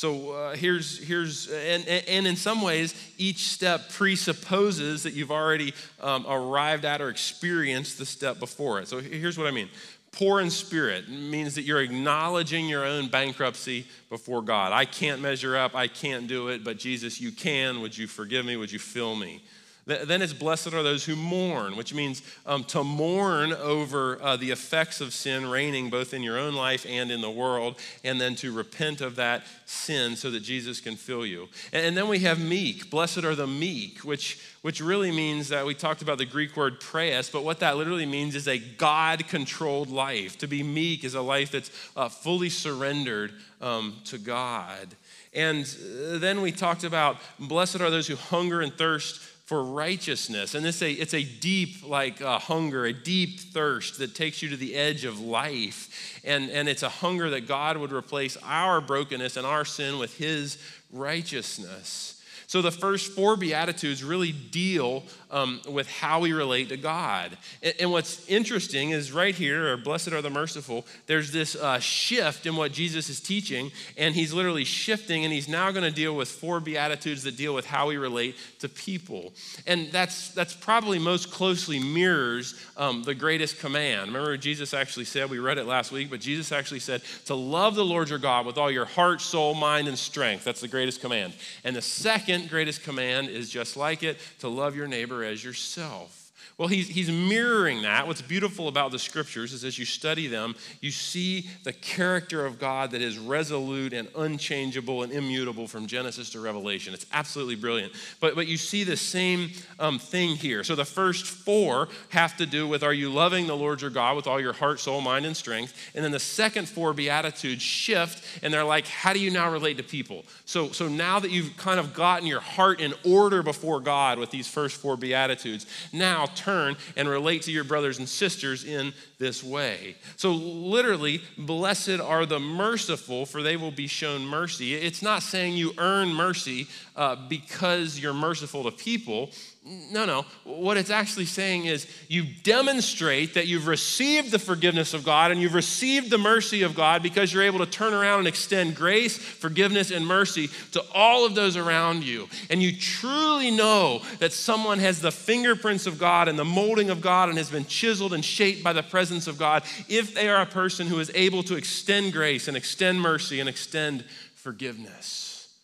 So 0.00 0.30
uh, 0.30 0.56
here's, 0.56 0.96
here's 0.96 1.50
and, 1.50 1.86
and 1.86 2.26
in 2.26 2.34
some 2.34 2.62
ways, 2.62 2.94
each 3.18 3.48
step 3.48 3.90
presupposes 3.90 5.02
that 5.02 5.12
you've 5.12 5.30
already 5.30 5.74
um, 6.00 6.24
arrived 6.26 6.86
at 6.86 7.02
or 7.02 7.10
experienced 7.10 7.98
the 7.98 8.06
step 8.06 8.38
before 8.38 8.80
it. 8.80 8.88
So 8.88 9.00
here's 9.00 9.36
what 9.36 9.46
I 9.46 9.50
mean 9.50 9.68
poor 10.10 10.40
in 10.40 10.48
spirit 10.48 11.10
means 11.10 11.54
that 11.56 11.64
you're 11.64 11.82
acknowledging 11.82 12.66
your 12.66 12.82
own 12.82 13.08
bankruptcy 13.08 13.86
before 14.08 14.40
God. 14.40 14.72
I 14.72 14.86
can't 14.86 15.20
measure 15.20 15.54
up, 15.54 15.74
I 15.76 15.86
can't 15.86 16.26
do 16.26 16.48
it, 16.48 16.64
but 16.64 16.78
Jesus, 16.78 17.20
you 17.20 17.30
can. 17.30 17.82
Would 17.82 17.96
you 17.96 18.06
forgive 18.06 18.46
me? 18.46 18.56
Would 18.56 18.72
you 18.72 18.78
fill 18.78 19.14
me? 19.16 19.42
Then 19.90 20.22
it's 20.22 20.32
blessed 20.32 20.72
are 20.72 20.82
those 20.82 21.04
who 21.04 21.16
mourn, 21.16 21.76
which 21.76 21.92
means 21.92 22.22
um, 22.46 22.64
to 22.64 22.84
mourn 22.84 23.52
over 23.52 24.20
uh, 24.22 24.36
the 24.36 24.50
effects 24.50 25.00
of 25.00 25.12
sin 25.12 25.46
reigning 25.46 25.90
both 25.90 26.14
in 26.14 26.22
your 26.22 26.38
own 26.38 26.54
life 26.54 26.86
and 26.88 27.10
in 27.10 27.20
the 27.20 27.30
world, 27.30 27.78
and 28.04 28.20
then 28.20 28.34
to 28.36 28.52
repent 28.52 29.00
of 29.00 29.16
that 29.16 29.44
sin 29.66 30.16
so 30.16 30.30
that 30.30 30.40
Jesus 30.40 30.80
can 30.80 30.96
fill 30.96 31.26
you. 31.26 31.48
And, 31.72 31.96
then 31.96 32.08
we 32.08 32.20
have 32.20 32.40
meek. 32.40 32.88
Blessed 32.88 33.24
are 33.24 33.34
the 33.34 33.46
meek, 33.46 33.98
which, 33.98 34.38
which 34.62 34.80
really 34.80 35.10
means 35.10 35.48
that 35.48 35.66
we 35.66 35.74
talked 35.74 36.02
about 36.02 36.18
the 36.18 36.24
Greek 36.24 36.56
word 36.56 36.80
praeus, 36.80 37.28
but 37.30 37.44
what 37.44 37.58
that 37.60 37.76
literally 37.76 38.06
means 38.06 38.34
is 38.34 38.46
a 38.46 38.58
God 38.58 39.26
controlled 39.28 39.90
life. 39.90 40.38
To 40.38 40.46
be 40.46 40.62
meek 40.62 41.04
is 41.04 41.14
a 41.14 41.20
life 41.20 41.50
that's 41.50 41.70
uh, 41.96 42.08
fully 42.08 42.48
surrendered 42.48 43.32
um, 43.60 43.96
to 44.04 44.18
God. 44.18 44.94
And 45.34 45.64
uh, 45.64 46.18
then 46.18 46.40
we 46.40 46.52
talked 46.52 46.84
about 46.84 47.18
blessed 47.38 47.80
are 47.80 47.90
those 47.90 48.06
who 48.06 48.16
hunger 48.16 48.60
and 48.60 48.72
thirst 48.72 49.20
for 49.50 49.64
righteousness. 49.64 50.54
And 50.54 50.64
it's 50.64 50.80
a, 50.80 50.92
it's 50.92 51.12
a 51.12 51.24
deep, 51.24 51.84
like, 51.84 52.22
uh, 52.22 52.38
hunger, 52.38 52.84
a 52.84 52.92
deep 52.92 53.40
thirst 53.40 53.98
that 53.98 54.14
takes 54.14 54.42
you 54.42 54.48
to 54.50 54.56
the 54.56 54.76
edge 54.76 55.04
of 55.04 55.18
life. 55.18 56.20
And, 56.24 56.50
and 56.50 56.68
it's 56.68 56.84
a 56.84 56.88
hunger 56.88 57.30
that 57.30 57.48
God 57.48 57.76
would 57.76 57.90
replace 57.90 58.36
our 58.44 58.80
brokenness 58.80 59.36
and 59.36 59.44
our 59.44 59.64
sin 59.64 59.98
with 59.98 60.16
His 60.16 60.56
righteousness. 60.92 62.19
So 62.50 62.60
the 62.62 62.72
first 62.72 63.12
four 63.12 63.36
Beatitudes 63.36 64.02
really 64.02 64.32
deal 64.32 65.04
um, 65.30 65.60
with 65.68 65.88
how 65.88 66.18
we 66.18 66.32
relate 66.32 66.70
to 66.70 66.76
God. 66.76 67.38
And, 67.62 67.74
and, 67.78 67.92
what's 67.92 68.28
interesting 68.28 68.90
is 68.90 69.12
right 69.12 69.36
here, 69.36 69.72
or 69.72 69.76
blessed 69.76 70.08
are 70.08 70.20
the 70.20 70.30
merciful, 70.30 70.84
there's 71.06 71.30
this 71.30 71.54
uh, 71.54 71.78
shift 71.78 72.46
in 72.46 72.56
what 72.56 72.72
Jesus 72.72 73.08
is 73.08 73.20
teaching, 73.20 73.70
and 73.96 74.16
he's 74.16 74.32
literally 74.32 74.64
shifting, 74.64 75.24
and 75.24 75.32
he's 75.32 75.48
now 75.48 75.70
going 75.70 75.84
to 75.84 75.92
deal 75.92 76.16
with 76.16 76.28
four 76.28 76.58
Beatitudes 76.58 77.22
that 77.22 77.36
deal 77.36 77.54
with 77.54 77.66
how 77.66 77.86
we 77.86 77.96
relate 77.96 78.34
to 78.58 78.68
people. 78.68 79.32
And 79.68 79.92
that's, 79.92 80.30
that's 80.30 80.52
probably 80.52 80.98
most 80.98 81.30
closely 81.30 81.78
mirrors 81.78 82.60
um, 82.76 83.04
the 83.04 83.14
greatest 83.14 83.60
command. 83.60 84.08
Remember, 84.08 84.36
Jesus 84.36 84.74
actually 84.74 85.04
said, 85.04 85.30
we 85.30 85.38
read 85.38 85.58
it 85.58 85.66
last 85.66 85.92
week, 85.92 86.10
but 86.10 86.18
Jesus 86.18 86.50
actually 86.50 86.80
said 86.80 87.02
to 87.26 87.36
love 87.36 87.76
the 87.76 87.84
Lord 87.84 88.10
your 88.10 88.18
God 88.18 88.44
with 88.44 88.58
all 88.58 88.72
your 88.72 88.86
heart, 88.86 89.20
soul, 89.20 89.54
mind, 89.54 89.86
and 89.86 89.96
strength. 89.96 90.42
That's 90.42 90.60
the 90.60 90.66
greatest 90.66 91.00
command. 91.00 91.34
And 91.62 91.76
the 91.76 91.82
second 91.82 92.39
second 92.40 92.50
greatest 92.50 92.82
command 92.84 93.28
is 93.28 93.50
just 93.50 93.76
like 93.76 94.02
it 94.02 94.16
to 94.38 94.48
love 94.48 94.74
your 94.74 94.86
neighbor 94.86 95.22
as 95.22 95.44
yourself. 95.44 96.19
Well, 96.60 96.68
he's, 96.68 96.88
he's 96.88 97.10
mirroring 97.10 97.80
that. 97.84 98.06
What's 98.06 98.20
beautiful 98.20 98.68
about 98.68 98.90
the 98.90 98.98
scriptures 98.98 99.54
is 99.54 99.64
as 99.64 99.78
you 99.78 99.86
study 99.86 100.26
them, 100.26 100.54
you 100.82 100.90
see 100.90 101.48
the 101.64 101.72
character 101.72 102.44
of 102.44 102.58
God 102.58 102.90
that 102.90 103.00
is 103.00 103.18
resolute 103.18 103.94
and 103.94 104.08
unchangeable 104.14 105.02
and 105.02 105.10
immutable 105.10 105.66
from 105.66 105.86
Genesis 105.86 106.28
to 106.32 106.40
Revelation. 106.40 106.92
It's 106.92 107.06
absolutely 107.14 107.54
brilliant. 107.54 107.94
But, 108.20 108.34
but 108.34 108.46
you 108.46 108.58
see 108.58 108.84
the 108.84 108.98
same 108.98 109.52
um, 109.78 109.98
thing 109.98 110.36
here. 110.36 110.62
So 110.62 110.74
the 110.74 110.84
first 110.84 111.24
four 111.24 111.88
have 112.10 112.36
to 112.36 112.44
do 112.44 112.68
with 112.68 112.82
are 112.82 112.92
you 112.92 113.08
loving 113.08 113.46
the 113.46 113.56
Lord 113.56 113.80
your 113.80 113.88
God 113.88 114.14
with 114.14 114.26
all 114.26 114.38
your 114.38 114.52
heart, 114.52 114.80
soul, 114.80 115.00
mind, 115.00 115.24
and 115.24 115.34
strength? 115.34 115.72
And 115.94 116.04
then 116.04 116.12
the 116.12 116.20
second 116.20 116.68
four 116.68 116.92
Beatitudes 116.92 117.62
shift, 117.62 118.22
and 118.42 118.52
they're 118.52 118.64
like, 118.64 118.86
how 118.86 119.14
do 119.14 119.18
you 119.18 119.30
now 119.30 119.50
relate 119.50 119.78
to 119.78 119.82
people? 119.82 120.26
So, 120.44 120.72
so 120.72 120.88
now 120.88 121.20
that 121.20 121.30
you've 121.30 121.56
kind 121.56 121.80
of 121.80 121.94
gotten 121.94 122.26
your 122.26 122.40
heart 122.40 122.80
in 122.80 122.92
order 123.02 123.42
before 123.42 123.80
God 123.80 124.18
with 124.18 124.30
these 124.30 124.46
first 124.46 124.76
four 124.76 124.98
Beatitudes, 124.98 125.64
now 125.90 126.26
turn 126.26 126.49
turn 126.50 126.76
and 126.96 127.08
relate 127.08 127.42
to 127.42 127.52
your 127.52 127.64
brothers 127.64 127.98
and 127.98 128.08
sisters 128.08 128.64
in 128.64 128.92
this 129.18 129.42
way. 129.42 129.96
So, 130.16 130.32
literally, 130.32 131.22
blessed 131.38 132.00
are 132.00 132.26
the 132.26 132.40
merciful, 132.40 133.26
for 133.26 133.42
they 133.42 133.56
will 133.56 133.70
be 133.70 133.86
shown 133.86 134.26
mercy. 134.26 134.74
It's 134.74 135.02
not 135.02 135.22
saying 135.22 135.54
you 135.54 135.72
earn 135.78 136.12
mercy 136.12 136.66
uh, 136.96 137.16
because 137.28 137.98
you're 137.98 138.14
merciful 138.14 138.64
to 138.64 138.70
people. 138.70 139.30
No, 139.62 140.06
no. 140.06 140.24
What 140.44 140.78
it's 140.78 140.88
actually 140.88 141.26
saying 141.26 141.66
is 141.66 141.86
you 142.08 142.24
demonstrate 142.42 143.34
that 143.34 143.46
you've 143.46 143.66
received 143.66 144.30
the 144.30 144.38
forgiveness 144.38 144.94
of 144.94 145.04
God 145.04 145.30
and 145.30 145.40
you've 145.40 145.52
received 145.52 146.08
the 146.08 146.16
mercy 146.16 146.62
of 146.62 146.74
God 146.74 147.02
because 147.02 147.30
you're 147.30 147.42
able 147.42 147.58
to 147.58 147.66
turn 147.66 147.92
around 147.92 148.20
and 148.20 148.28
extend 148.28 148.74
grace, 148.74 149.18
forgiveness, 149.18 149.90
and 149.90 150.06
mercy 150.06 150.48
to 150.72 150.82
all 150.94 151.26
of 151.26 151.34
those 151.34 151.58
around 151.58 152.04
you. 152.04 152.26
And 152.48 152.62
you 152.62 152.74
truly 152.74 153.50
know 153.50 154.00
that 154.18 154.32
someone 154.32 154.78
has 154.78 155.02
the 155.02 155.12
fingerprints 155.12 155.86
of 155.86 155.98
God 155.98 156.28
and 156.28 156.38
the 156.38 156.44
molding 156.44 156.88
of 156.88 157.02
God 157.02 157.28
and 157.28 157.36
has 157.36 157.50
been 157.50 157.66
chiseled 157.66 158.14
and 158.14 158.24
shaped 158.24 158.64
by 158.64 158.72
the 158.72 158.82
presence 158.82 159.26
of 159.26 159.36
God 159.36 159.62
if 159.90 160.14
they 160.14 160.30
are 160.30 160.40
a 160.40 160.46
person 160.46 160.86
who 160.86 161.00
is 161.00 161.10
able 161.14 161.42
to 161.42 161.56
extend 161.56 162.14
grace 162.14 162.48
and 162.48 162.56
extend 162.56 162.98
mercy 162.98 163.40
and 163.40 163.48
extend 163.48 164.06
forgiveness. 164.36 165.54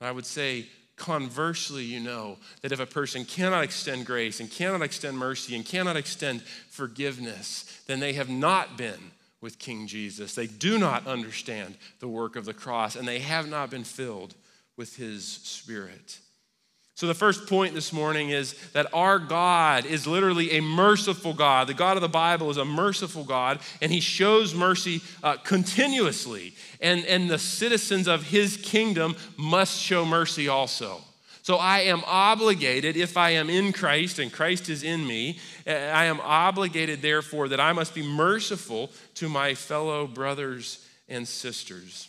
I 0.00 0.12
would 0.12 0.26
say, 0.26 0.66
Conversely, 1.04 1.84
you 1.84 2.00
know 2.00 2.38
that 2.62 2.72
if 2.72 2.80
a 2.80 2.86
person 2.86 3.26
cannot 3.26 3.62
extend 3.62 4.06
grace 4.06 4.40
and 4.40 4.50
cannot 4.50 4.80
extend 4.80 5.18
mercy 5.18 5.54
and 5.54 5.62
cannot 5.62 5.98
extend 5.98 6.40
forgiveness, 6.70 7.82
then 7.86 8.00
they 8.00 8.14
have 8.14 8.30
not 8.30 8.78
been 8.78 9.10
with 9.42 9.58
King 9.58 9.86
Jesus. 9.86 10.34
They 10.34 10.46
do 10.46 10.78
not 10.78 11.06
understand 11.06 11.74
the 12.00 12.08
work 12.08 12.36
of 12.36 12.46
the 12.46 12.54
cross 12.54 12.96
and 12.96 13.06
they 13.06 13.18
have 13.18 13.46
not 13.46 13.68
been 13.68 13.84
filled 13.84 14.34
with 14.78 14.96
his 14.96 15.26
spirit. 15.26 16.20
So, 17.04 17.08
the 17.08 17.12
first 17.12 17.46
point 17.46 17.74
this 17.74 17.92
morning 17.92 18.30
is 18.30 18.54
that 18.72 18.86
our 18.94 19.18
God 19.18 19.84
is 19.84 20.06
literally 20.06 20.52
a 20.52 20.62
merciful 20.62 21.34
God. 21.34 21.66
The 21.66 21.74
God 21.74 21.98
of 21.98 22.00
the 22.00 22.08
Bible 22.08 22.48
is 22.48 22.56
a 22.56 22.64
merciful 22.64 23.24
God, 23.24 23.58
and 23.82 23.92
He 23.92 24.00
shows 24.00 24.54
mercy 24.54 25.02
uh, 25.22 25.36
continuously. 25.36 26.54
And, 26.80 27.04
and 27.04 27.28
the 27.28 27.38
citizens 27.38 28.08
of 28.08 28.22
His 28.22 28.56
kingdom 28.56 29.16
must 29.36 29.78
show 29.78 30.06
mercy 30.06 30.48
also. 30.48 31.02
So, 31.42 31.56
I 31.56 31.80
am 31.80 32.02
obligated, 32.06 32.96
if 32.96 33.18
I 33.18 33.32
am 33.32 33.50
in 33.50 33.74
Christ 33.74 34.18
and 34.18 34.32
Christ 34.32 34.70
is 34.70 34.82
in 34.82 35.06
me, 35.06 35.38
uh, 35.66 35.72
I 35.72 36.06
am 36.06 36.20
obligated, 36.22 37.02
therefore, 37.02 37.48
that 37.48 37.60
I 37.60 37.74
must 37.74 37.94
be 37.94 38.00
merciful 38.00 38.90
to 39.16 39.28
my 39.28 39.52
fellow 39.52 40.06
brothers 40.06 40.82
and 41.06 41.28
sisters. 41.28 42.08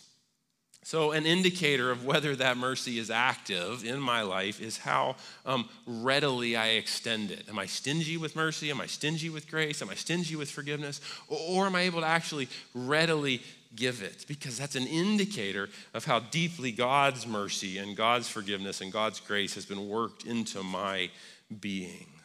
So, 0.86 1.10
an 1.10 1.26
indicator 1.26 1.90
of 1.90 2.04
whether 2.04 2.36
that 2.36 2.56
mercy 2.56 3.00
is 3.00 3.10
active 3.10 3.84
in 3.84 3.98
my 3.98 4.22
life 4.22 4.60
is 4.60 4.78
how 4.78 5.16
um, 5.44 5.68
readily 5.84 6.54
I 6.54 6.68
extend 6.74 7.32
it. 7.32 7.48
Am 7.48 7.58
I 7.58 7.66
stingy 7.66 8.16
with 8.16 8.36
mercy? 8.36 8.70
Am 8.70 8.80
I 8.80 8.86
stingy 8.86 9.28
with 9.28 9.50
grace? 9.50 9.82
Am 9.82 9.90
I 9.90 9.96
stingy 9.96 10.36
with 10.36 10.48
forgiveness? 10.48 11.00
Or, 11.26 11.38
or 11.40 11.66
am 11.66 11.74
I 11.74 11.80
able 11.80 12.02
to 12.02 12.06
actually 12.06 12.48
readily 12.72 13.42
give 13.74 14.00
it? 14.00 14.26
Because 14.28 14.56
that's 14.56 14.76
an 14.76 14.86
indicator 14.86 15.70
of 15.92 16.04
how 16.04 16.20
deeply 16.20 16.70
God's 16.70 17.26
mercy 17.26 17.78
and 17.78 17.96
God's 17.96 18.28
forgiveness 18.28 18.80
and 18.80 18.92
God's 18.92 19.18
grace 19.18 19.56
has 19.56 19.66
been 19.66 19.88
worked 19.88 20.24
into 20.24 20.62
my 20.62 21.10
being. 21.60 22.15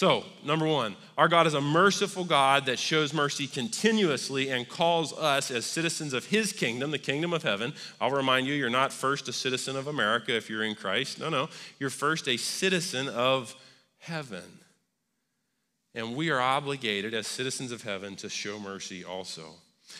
So, 0.00 0.24
number 0.42 0.66
one, 0.66 0.96
our 1.18 1.28
God 1.28 1.46
is 1.46 1.52
a 1.52 1.60
merciful 1.60 2.24
God 2.24 2.64
that 2.64 2.78
shows 2.78 3.12
mercy 3.12 3.46
continuously 3.46 4.48
and 4.48 4.66
calls 4.66 5.12
us 5.12 5.50
as 5.50 5.66
citizens 5.66 6.14
of 6.14 6.24
His 6.24 6.54
kingdom, 6.54 6.90
the 6.90 6.98
kingdom 6.98 7.34
of 7.34 7.42
heaven. 7.42 7.74
I'll 8.00 8.10
remind 8.10 8.46
you, 8.46 8.54
you're 8.54 8.70
not 8.70 8.94
first 8.94 9.28
a 9.28 9.32
citizen 9.34 9.76
of 9.76 9.88
America 9.88 10.34
if 10.34 10.48
you're 10.48 10.62
in 10.62 10.74
Christ. 10.74 11.20
No, 11.20 11.28
no. 11.28 11.50
You're 11.78 11.90
first 11.90 12.28
a 12.28 12.38
citizen 12.38 13.10
of 13.10 13.54
heaven. 13.98 14.60
And 15.94 16.16
we 16.16 16.30
are 16.30 16.40
obligated 16.40 17.12
as 17.12 17.26
citizens 17.26 17.70
of 17.70 17.82
heaven 17.82 18.16
to 18.16 18.30
show 18.30 18.58
mercy 18.58 19.04
also. 19.04 19.56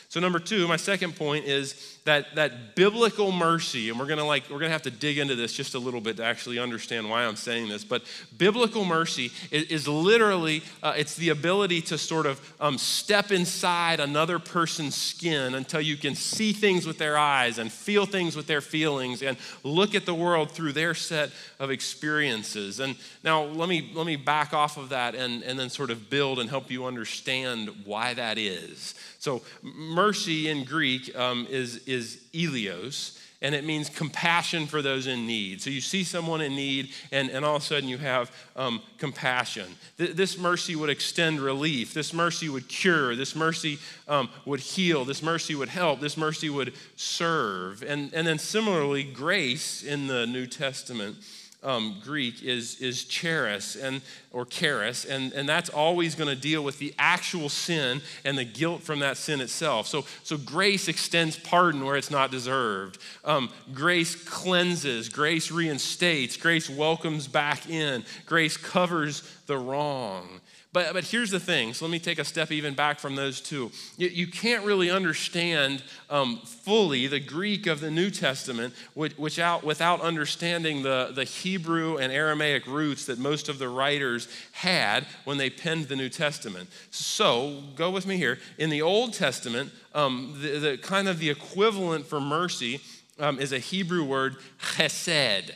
So 0.09 0.18
number 0.18 0.38
two, 0.38 0.66
my 0.66 0.76
second 0.76 1.14
point 1.14 1.44
is 1.44 1.99
that, 2.04 2.35
that 2.35 2.75
biblical 2.75 3.30
mercy, 3.30 3.90
and 3.90 3.99
we're 3.99 4.06
gonna 4.06 4.25
like 4.25 4.49
we're 4.50 4.59
gonna 4.59 4.73
have 4.73 4.82
to 4.82 4.90
dig 4.90 5.18
into 5.18 5.37
this 5.37 5.52
just 5.52 5.75
a 5.75 5.78
little 5.78 6.00
bit 6.00 6.16
to 6.16 6.25
actually 6.25 6.59
understand 6.59 7.09
why 7.09 7.25
I'm 7.25 7.37
saying 7.37 7.68
this. 7.68 7.85
But 7.85 8.02
biblical 8.37 8.85
mercy 8.85 9.30
is, 9.50 9.64
is 9.64 9.88
literally 9.88 10.62
uh, 10.82 10.94
it's 10.97 11.14
the 11.14 11.28
ability 11.28 11.82
to 11.82 11.99
sort 11.99 12.26
of 12.26 12.40
um, 12.61 12.78
step 12.78 13.30
inside 13.30 14.00
another 14.00 14.38
person's 14.38 14.97
skin 14.97 15.54
until 15.54 15.80
you 15.80 15.97
can 15.97 16.14
see 16.14 16.52
things 16.52 16.87
with 16.87 16.99
their 16.99 17.16
eyes 17.16 17.59
and 17.59 17.70
feel 17.70 18.06
things 18.06 18.35
with 18.35 18.47
their 18.47 18.61
feelings 18.61 19.23
and 19.23 19.37
look 19.62 19.94
at 19.94 20.06
the 20.06 20.14
world 20.14 20.50
through 20.50 20.73
their 20.73 20.94
set 20.94 21.30
of 21.59 21.70
experiences. 21.70 22.80
And 22.80 22.97
now 23.23 23.42
let 23.44 23.68
me 23.68 23.92
let 23.94 24.06
me 24.06 24.16
back 24.16 24.54
off 24.54 24.76
of 24.76 24.88
that 24.88 25.14
and, 25.14 25.42
and 25.42 25.59
then 25.59 25.68
sort 25.68 25.90
of 25.90 26.11
build 26.11 26.38
and 26.38 26.49
help 26.49 26.70
you 26.70 26.87
understand 26.87 27.70
why 27.85 28.14
that 28.14 28.38
is. 28.38 28.94
So, 29.20 29.42
mercy 29.80 30.49
in 30.49 30.64
Greek 30.64 31.16
um, 31.16 31.46
is, 31.50 31.78
is 31.87 32.20
eleos, 32.34 33.18
and 33.42 33.54
it 33.54 33.64
means 33.64 33.88
compassion 33.88 34.66
for 34.66 34.82
those 34.82 35.06
in 35.06 35.26
need. 35.26 35.62
So, 35.62 35.70
you 35.70 35.80
see 35.80 36.04
someone 36.04 36.42
in 36.42 36.54
need, 36.54 36.90
and, 37.10 37.30
and 37.30 37.42
all 37.42 37.56
of 37.56 37.62
a 37.62 37.64
sudden 37.64 37.88
you 37.88 37.96
have 37.96 38.30
um, 38.54 38.82
compassion. 38.99 39.66
Th- 39.96 40.10
this 40.10 40.37
mercy 40.37 40.76
would 40.76 40.90
extend 40.90 41.40
relief. 41.40 41.94
This 41.94 42.12
mercy 42.12 42.50
would 42.50 42.68
cure. 42.68 43.16
This 43.16 43.34
mercy 43.34 43.78
um, 44.06 44.28
would 44.44 44.60
heal. 44.60 45.06
This 45.06 45.22
mercy 45.22 45.54
would 45.54 45.70
help. 45.70 46.00
This 46.00 46.18
mercy 46.18 46.50
would 46.50 46.75
serve. 46.96 47.82
And, 47.82 48.12
and 48.12 48.26
then, 48.26 48.38
similarly, 48.38 49.02
grace 49.02 49.82
in 49.82 50.06
the 50.06 50.26
New 50.26 50.46
Testament 50.46 51.16
um, 51.62 52.00
Greek 52.02 52.42
is, 52.42 52.80
is 52.80 53.04
charis 53.04 53.76
and, 53.76 54.00
or 54.32 54.46
charis, 54.46 55.04
and, 55.04 55.32
and 55.32 55.48
that's 55.48 55.68
always 55.68 56.14
going 56.14 56.34
to 56.34 56.40
deal 56.40 56.64
with 56.64 56.78
the 56.78 56.94
actual 56.98 57.48
sin 57.48 58.00
and 58.24 58.38
the 58.38 58.44
guilt 58.44 58.82
from 58.82 59.00
that 59.00 59.16
sin 59.16 59.40
itself. 59.40 59.86
So, 59.86 60.04
so 60.22 60.38
grace 60.38 60.88
extends 60.88 61.36
pardon 61.36 61.84
where 61.84 61.96
it's 61.96 62.10
not 62.10 62.30
deserved. 62.30 62.98
Um, 63.24 63.50
grace 63.74 64.14
cleanses, 64.14 65.08
grace 65.08 65.50
reinstates, 65.50 66.36
grace 66.36 66.70
welcomes 66.70 67.28
back 67.28 67.68
in, 67.68 68.04
grace 68.26 68.56
covers 68.56 69.22
the 69.46 69.58
wrong. 69.58 70.40
But, 70.72 70.92
but 70.92 71.04
here's 71.04 71.32
the 71.32 71.40
thing. 71.40 71.74
So 71.74 71.84
let 71.84 71.90
me 71.90 71.98
take 71.98 72.20
a 72.20 72.24
step 72.24 72.52
even 72.52 72.74
back 72.74 73.00
from 73.00 73.16
those 73.16 73.40
two. 73.40 73.72
You, 73.96 74.08
you 74.08 74.26
can't 74.28 74.64
really 74.64 74.88
understand 74.88 75.82
um, 76.08 76.38
fully 76.44 77.08
the 77.08 77.18
Greek 77.18 77.66
of 77.66 77.80
the 77.80 77.90
New 77.90 78.08
Testament 78.08 78.72
without, 78.94 79.64
without 79.64 80.00
understanding 80.00 80.82
the, 80.82 81.10
the 81.12 81.24
Hebrew 81.24 81.96
and 81.96 82.12
Aramaic 82.12 82.68
roots 82.68 83.06
that 83.06 83.18
most 83.18 83.48
of 83.48 83.58
the 83.58 83.68
writers 83.68 84.28
had 84.52 85.06
when 85.24 85.38
they 85.38 85.50
penned 85.50 85.88
the 85.88 85.96
New 85.96 86.08
Testament. 86.08 86.68
So 86.92 87.64
go 87.74 87.90
with 87.90 88.06
me 88.06 88.16
here. 88.16 88.38
In 88.56 88.70
the 88.70 88.82
Old 88.82 89.12
Testament, 89.12 89.72
um, 89.92 90.38
the, 90.40 90.58
the, 90.58 90.78
kind 90.78 91.08
of 91.08 91.18
the 91.18 91.30
equivalent 91.30 92.06
for 92.06 92.20
mercy 92.20 92.80
um, 93.18 93.40
is 93.40 93.50
a 93.50 93.58
Hebrew 93.58 94.04
word, 94.04 94.36
chesed. 94.60 95.50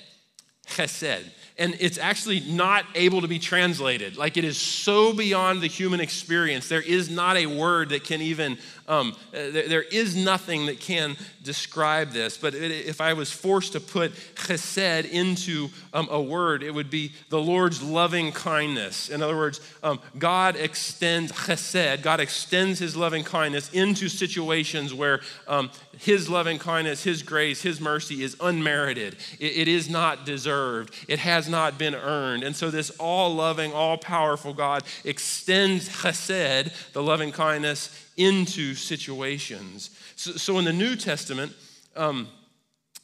Chesed 0.65 1.25
and 1.57 1.77
it's 1.79 1.99
actually 1.99 2.41
not 2.41 2.85
able 2.97 3.21
to 3.21 3.29
be 3.29 3.39
translated. 3.39 4.17
Like 4.17 4.37
it 4.37 4.45
is 4.45 4.59
so 4.59 5.13
beyond 5.13 5.61
the 5.61 5.69
human 5.69 6.01
experience. 6.01 6.69
There 6.69 6.83
is 6.83 7.09
not 7.09 7.37
a 7.37 7.47
word 7.47 7.91
that 7.91 8.03
can 8.05 8.21
even, 8.21 8.59
um, 8.89 9.17
uh, 9.33 9.51
there 9.51 9.83
is 9.83 10.17
nothing 10.17 10.67
that 10.67 10.81
can 10.81 11.17
describe 11.43 12.11
this. 12.11 12.37
But 12.37 12.55
if 12.55 13.01
I 13.01 13.13
was 13.13 13.31
forced 13.31 13.73
to 13.73 13.81
put 13.81 14.13
chesed 14.35 15.11
into 15.11 15.69
um, 15.93 16.09
a 16.11 16.21
word, 16.21 16.63
it 16.63 16.73
would 16.73 16.91
be 16.91 17.13
the 17.29 17.41
Lord's 17.41 17.83
loving 17.83 18.33
kindness. 18.33 19.09
In 19.09 19.23
other 19.23 19.37
words, 19.37 19.61
um, 19.83 20.01
God 20.19 20.57
extends 20.57 21.33
chesed, 21.33 22.03
God 22.03 22.21
extends 22.21 22.79
his 22.79 22.97
loving 22.97 23.25
kindness 23.25 23.71
into 23.73 24.09
situations 24.09 24.93
where 24.93 25.21
um, 25.47 25.71
his 25.99 26.29
loving 26.29 26.59
kindness, 26.59 27.05
his 27.05 27.23
grace, 27.23 27.63
his 27.63 27.81
mercy 27.81 28.23
is 28.23 28.37
unmerited. 28.41 29.17
it, 29.39 29.57
it 29.57 29.69
is 29.69 29.89
not 29.89 30.27
deserved. 30.27 30.95
It 31.09 31.21
has 31.21 31.49
not 31.49 31.79
been 31.79 31.95
earned. 31.95 32.43
And 32.43 32.55
so, 32.55 32.71
this 32.71 32.91
all 32.99 33.35
loving, 33.35 33.73
all 33.73 33.97
powerful 33.97 34.53
God 34.53 34.83
extends 35.05 35.89
chesed, 35.89 36.93
the 36.93 37.03
loving 37.03 37.33
kindness, 37.33 37.91
into 38.17 38.75
situations. 38.75 39.91
So, 40.17 40.33
so 40.33 40.59
in 40.59 40.65
the 40.65 40.73
New 40.73 40.97
Testament, 40.97 41.53
um, 41.97 42.29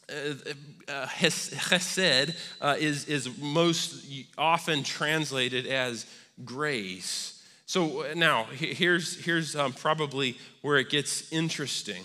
uh, 0.09 1.07
chesed 1.07 2.37
uh, 2.61 2.77
is, 2.79 3.05
is 3.07 3.39
most 3.39 4.07
often 4.37 4.83
translated 4.83 5.67
as 5.67 6.07
grace. 6.45 7.43
So 7.67 8.03
uh, 8.03 8.15
now, 8.15 8.45
here's, 8.45 9.25
here's 9.25 9.55
um, 9.55 9.73
probably 9.73 10.37
where 10.63 10.79
it 10.79 10.91
gets 10.91 11.33
interesting. 11.33 12.03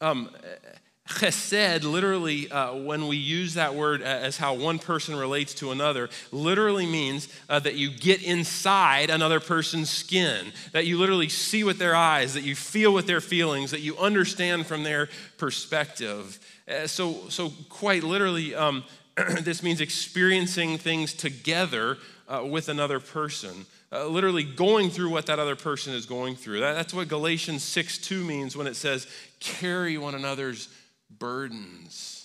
Um, 0.00 0.30
Chesed, 1.06 1.84
literally, 1.84 2.50
uh, 2.50 2.74
when 2.76 3.08
we 3.08 3.18
use 3.18 3.54
that 3.54 3.74
word 3.74 4.00
as 4.00 4.38
how 4.38 4.54
one 4.54 4.78
person 4.78 5.14
relates 5.14 5.52
to 5.54 5.70
another, 5.70 6.08
literally 6.32 6.86
means 6.86 7.28
uh, 7.50 7.58
that 7.58 7.74
you 7.74 7.90
get 7.90 8.22
inside 8.22 9.10
another 9.10 9.38
person's 9.38 9.90
skin, 9.90 10.50
that 10.72 10.86
you 10.86 10.98
literally 10.98 11.28
see 11.28 11.62
with 11.62 11.78
their 11.78 11.94
eyes, 11.94 12.32
that 12.32 12.42
you 12.42 12.56
feel 12.56 12.94
with 12.94 13.06
their 13.06 13.20
feelings, 13.20 13.70
that 13.70 13.80
you 13.80 13.98
understand 13.98 14.66
from 14.66 14.82
their 14.82 15.10
perspective. 15.36 16.38
Uh, 16.66 16.86
so, 16.86 17.28
so, 17.28 17.52
quite 17.68 18.02
literally, 18.02 18.54
um, 18.54 18.82
this 19.42 19.62
means 19.62 19.82
experiencing 19.82 20.78
things 20.78 21.12
together 21.12 21.98
uh, 22.28 22.42
with 22.48 22.70
another 22.70 22.98
person. 22.98 23.66
Uh, 23.92 24.06
literally 24.06 24.42
going 24.42 24.88
through 24.88 25.10
what 25.10 25.26
that 25.26 25.38
other 25.38 25.54
person 25.54 25.92
is 25.92 26.06
going 26.06 26.34
through. 26.34 26.60
That, 26.60 26.72
that's 26.72 26.94
what 26.94 27.08
Galatians 27.08 27.62
6 27.62 27.98
2 27.98 28.24
means 28.24 28.56
when 28.56 28.66
it 28.66 28.74
says, 28.74 29.06
carry 29.38 29.98
one 29.98 30.14
another's 30.14 30.68
burdens. 31.18 32.24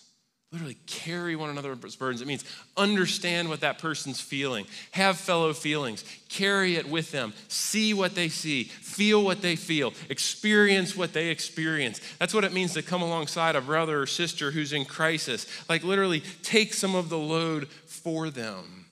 Literally 0.52 0.78
carry 0.88 1.36
one 1.36 1.52
another's 1.52 1.96
burdens. 1.96 2.22
It 2.22 2.28
means 2.28 2.44
understand 2.76 3.50
what 3.50 3.60
that 3.60 3.78
person's 3.78 4.20
feeling, 4.20 4.66
have 4.92 5.18
fellow 5.20 5.54
feelings, 5.54 6.04
carry 6.28 6.76
it 6.76 6.90
with 6.90 7.12
them, 7.12 7.34
see 7.50 7.94
what 7.94 8.16
they 8.16 8.30
see, 8.30 8.64
feel 8.64 9.24
what 9.24 9.44
they 9.44 9.56
feel, 9.56 9.94
experience 10.10 10.96
what 10.96 11.14
they 11.14 11.28
experience. 11.28 12.02
That's 12.18 12.34
what 12.34 12.46
it 12.46 12.54
means 12.54 12.74
to 12.74 12.82
come 12.82 13.04
alongside 13.04 13.56
a 13.56 13.62
brother 13.62 14.02
or 14.02 14.08
sister 14.08 14.50
who's 14.50 14.74
in 14.74 14.86
crisis. 14.86 15.46
Like 15.70 15.84
literally 15.84 16.22
take 16.42 16.74
some 16.74 16.96
of 16.96 17.10
the 17.10 17.20
load 17.20 17.68
for 17.86 18.32
them. 18.32 18.86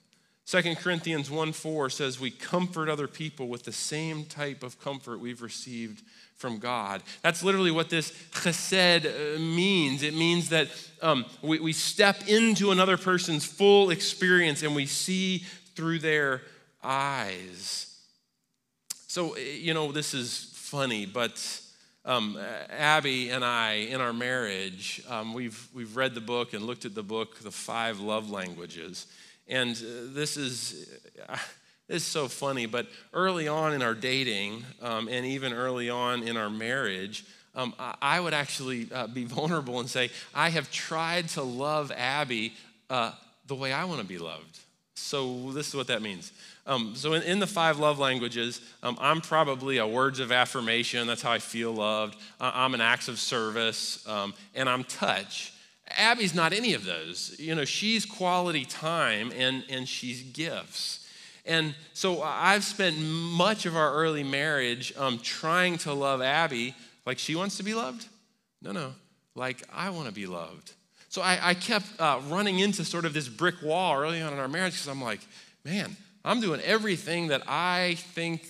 2 0.46 0.76
Corinthians 0.76 1.28
1 1.28 1.52
4 1.52 1.90
says, 1.90 2.20
We 2.20 2.30
comfort 2.30 2.88
other 2.88 3.08
people 3.08 3.48
with 3.48 3.64
the 3.64 3.72
same 3.72 4.24
type 4.24 4.62
of 4.62 4.80
comfort 4.80 5.18
we've 5.18 5.42
received 5.42 6.02
from 6.38 6.58
God. 6.58 7.02
That's 7.22 7.42
literally 7.42 7.72
what 7.72 7.90
this 7.90 8.12
chesed 8.30 9.04
uh, 9.04 9.38
means. 9.38 10.02
It 10.02 10.14
means 10.14 10.48
that 10.50 10.68
um, 11.02 11.26
we, 11.42 11.58
we 11.58 11.72
step 11.72 12.28
into 12.28 12.70
another 12.70 12.96
person's 12.96 13.44
full 13.44 13.90
experience 13.90 14.62
and 14.62 14.74
we 14.74 14.86
see 14.86 15.38
through 15.74 15.98
their 15.98 16.42
eyes. 16.82 17.96
So, 19.08 19.34
uh, 19.34 19.38
you 19.38 19.74
know, 19.74 19.90
this 19.90 20.14
is 20.14 20.52
funny, 20.54 21.06
but 21.06 21.60
um, 22.04 22.38
Abby 22.70 23.30
and 23.30 23.44
I, 23.44 23.72
in 23.90 24.00
our 24.00 24.12
marriage, 24.12 25.02
um, 25.08 25.34
we've, 25.34 25.68
we've 25.74 25.96
read 25.96 26.14
the 26.14 26.20
book 26.20 26.54
and 26.54 26.64
looked 26.64 26.84
at 26.84 26.94
the 26.94 27.02
book, 27.02 27.40
The 27.40 27.50
Five 27.50 27.98
Love 27.98 28.30
Languages. 28.30 29.06
And 29.48 29.74
uh, 29.76 30.14
this 30.14 30.36
is. 30.36 30.88
Uh, 31.90 31.94
it's 31.94 32.04
so 32.04 32.28
funny, 32.28 32.66
but 32.66 32.86
early 33.12 33.48
on 33.48 33.72
in 33.72 33.82
our 33.82 33.94
dating, 33.94 34.64
um, 34.82 35.08
and 35.08 35.24
even 35.26 35.52
early 35.52 35.90
on 35.90 36.22
in 36.22 36.36
our 36.36 36.50
marriage, 36.50 37.24
um, 37.54 37.74
I 37.78 38.20
would 38.20 38.34
actually 38.34 38.88
uh, 38.92 39.06
be 39.06 39.24
vulnerable 39.24 39.80
and 39.80 39.88
say, 39.88 40.10
I 40.34 40.50
have 40.50 40.70
tried 40.70 41.28
to 41.30 41.42
love 41.42 41.90
Abby 41.96 42.54
uh, 42.88 43.12
the 43.46 43.54
way 43.54 43.72
I 43.72 43.84
want 43.84 44.00
to 44.00 44.06
be 44.06 44.18
loved. 44.18 44.58
So, 44.94 45.52
this 45.52 45.68
is 45.68 45.76
what 45.76 45.86
that 45.86 46.02
means. 46.02 46.32
Um, 46.66 46.94
so, 46.96 47.14
in, 47.14 47.22
in, 47.22 47.38
the 47.38 47.46
five 47.46 47.78
love 47.78 48.00
languages, 48.00 48.60
um, 48.82 48.98
I'm 49.00 49.20
probably 49.20 49.78
a 49.78 49.86
words 49.86 50.18
of 50.18 50.32
affirmation. 50.32 51.06
That's 51.06 51.22
how 51.22 51.30
I 51.30 51.38
feel 51.38 51.72
loved. 51.72 52.16
I'm 52.40 52.74
an 52.74 52.80
acts 52.80 53.06
of 53.06 53.20
service, 53.20 54.06
um, 54.08 54.34
and 54.56 54.68
I'm 54.68 54.82
touch. 54.82 55.52
Abby's 55.96 56.34
not 56.34 56.52
any 56.52 56.74
of 56.74 56.84
those. 56.84 57.36
You 57.38 57.54
know, 57.54 57.64
she's 57.64 58.04
quality 58.04 58.64
time 58.64 59.32
and, 59.36 59.64
and 59.70 59.88
she's 59.88 60.22
gifts. 60.22 61.07
And 61.48 61.74
so 61.94 62.22
I've 62.22 62.62
spent 62.62 62.98
much 63.00 63.64
of 63.64 63.74
our 63.74 63.94
early 63.94 64.22
marriage 64.22 64.92
um, 64.98 65.18
trying 65.18 65.78
to 65.78 65.94
love 65.94 66.20
Abby 66.20 66.74
like 67.06 67.18
she 67.18 67.34
wants 67.34 67.56
to 67.56 67.62
be 67.62 67.74
loved. 67.74 68.06
No, 68.60 68.70
no, 68.70 68.92
like 69.34 69.62
I 69.72 69.88
want 69.90 70.08
to 70.08 70.14
be 70.14 70.26
loved. 70.26 70.72
So 71.08 71.22
I, 71.22 71.38
I 71.42 71.54
kept 71.54 71.86
uh, 71.98 72.20
running 72.28 72.58
into 72.58 72.84
sort 72.84 73.06
of 73.06 73.14
this 73.14 73.28
brick 73.28 73.62
wall 73.62 73.98
early 73.98 74.20
on 74.20 74.34
in 74.34 74.38
our 74.38 74.46
marriage 74.46 74.74
because 74.74 74.88
I'm 74.88 75.00
like, 75.00 75.20
man, 75.64 75.96
I'm 76.22 76.42
doing 76.42 76.60
everything 76.60 77.28
that 77.28 77.42
I 77.48 77.96
think 77.98 78.46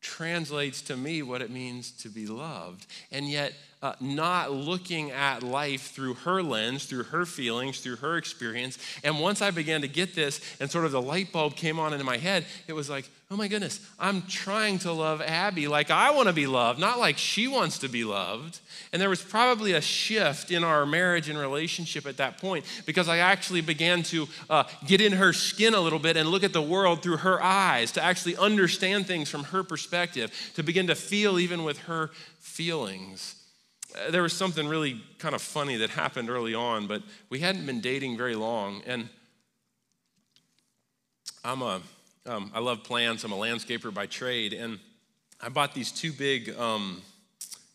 translates 0.00 0.80
to 0.82 0.96
me 0.96 1.22
what 1.22 1.42
it 1.42 1.50
means 1.50 1.90
to 1.98 2.08
be 2.08 2.26
loved. 2.26 2.86
And 3.10 3.28
yet, 3.28 3.52
uh, 3.82 3.94
not 4.00 4.52
looking 4.52 5.10
at 5.10 5.42
life 5.42 5.90
through 5.90 6.14
her 6.14 6.42
lens, 6.42 6.86
through 6.86 7.02
her 7.04 7.26
feelings, 7.26 7.80
through 7.80 7.96
her 7.96 8.16
experience. 8.16 8.78
And 9.02 9.18
once 9.18 9.42
I 9.42 9.50
began 9.50 9.80
to 9.80 9.88
get 9.88 10.14
this 10.14 10.40
and 10.60 10.70
sort 10.70 10.84
of 10.84 10.92
the 10.92 11.02
light 11.02 11.32
bulb 11.32 11.56
came 11.56 11.80
on 11.80 11.92
into 11.92 12.04
my 12.04 12.16
head, 12.16 12.46
it 12.68 12.74
was 12.74 12.88
like, 12.88 13.10
oh 13.30 13.36
my 13.36 13.48
goodness, 13.48 13.80
I'm 13.98 14.22
trying 14.22 14.78
to 14.80 14.92
love 14.92 15.20
Abby 15.20 15.66
like 15.66 15.90
I 15.90 16.10
want 16.10 16.28
to 16.28 16.34
be 16.34 16.46
loved, 16.46 16.78
not 16.78 16.98
like 16.98 17.18
she 17.18 17.48
wants 17.48 17.78
to 17.78 17.88
be 17.88 18.04
loved. 18.04 18.60
And 18.92 19.00
there 19.00 19.08
was 19.08 19.22
probably 19.22 19.72
a 19.72 19.80
shift 19.80 20.50
in 20.50 20.62
our 20.62 20.86
marriage 20.86 21.28
and 21.28 21.38
relationship 21.38 22.06
at 22.06 22.18
that 22.18 22.38
point 22.38 22.66
because 22.86 23.08
I 23.08 23.18
actually 23.18 23.62
began 23.62 24.02
to 24.04 24.28
uh, 24.48 24.64
get 24.86 25.00
in 25.00 25.12
her 25.12 25.32
skin 25.32 25.74
a 25.74 25.80
little 25.80 25.98
bit 25.98 26.16
and 26.16 26.28
look 26.28 26.44
at 26.44 26.52
the 26.52 26.62
world 26.62 27.02
through 27.02 27.18
her 27.18 27.42
eyes, 27.42 27.90
to 27.92 28.04
actually 28.04 28.36
understand 28.36 29.06
things 29.06 29.28
from 29.28 29.44
her 29.44 29.64
perspective, 29.64 30.30
to 30.54 30.62
begin 30.62 30.86
to 30.86 30.94
feel 30.94 31.38
even 31.38 31.64
with 31.64 31.78
her 31.80 32.10
feelings. 32.38 33.41
Uh, 33.94 34.10
there 34.10 34.22
was 34.22 34.32
something 34.32 34.66
really 34.66 35.00
kind 35.18 35.34
of 35.34 35.42
funny 35.42 35.76
that 35.76 35.90
happened 35.90 36.30
early 36.30 36.54
on, 36.54 36.86
but 36.86 37.02
we 37.28 37.40
hadn't 37.40 37.66
been 37.66 37.80
dating 37.80 38.16
very 38.16 38.34
long. 38.34 38.82
And 38.86 39.08
I'm 41.44 41.62
a, 41.62 41.80
um, 42.26 42.50
I 42.54 42.60
love 42.60 42.84
plants. 42.84 43.24
I'm 43.24 43.32
a 43.32 43.36
landscaper 43.36 43.92
by 43.92 44.06
trade. 44.06 44.52
And 44.52 44.78
I 45.40 45.48
bought 45.48 45.74
these 45.74 45.90
two 45.90 46.12
big 46.12 46.50
um, 46.58 47.02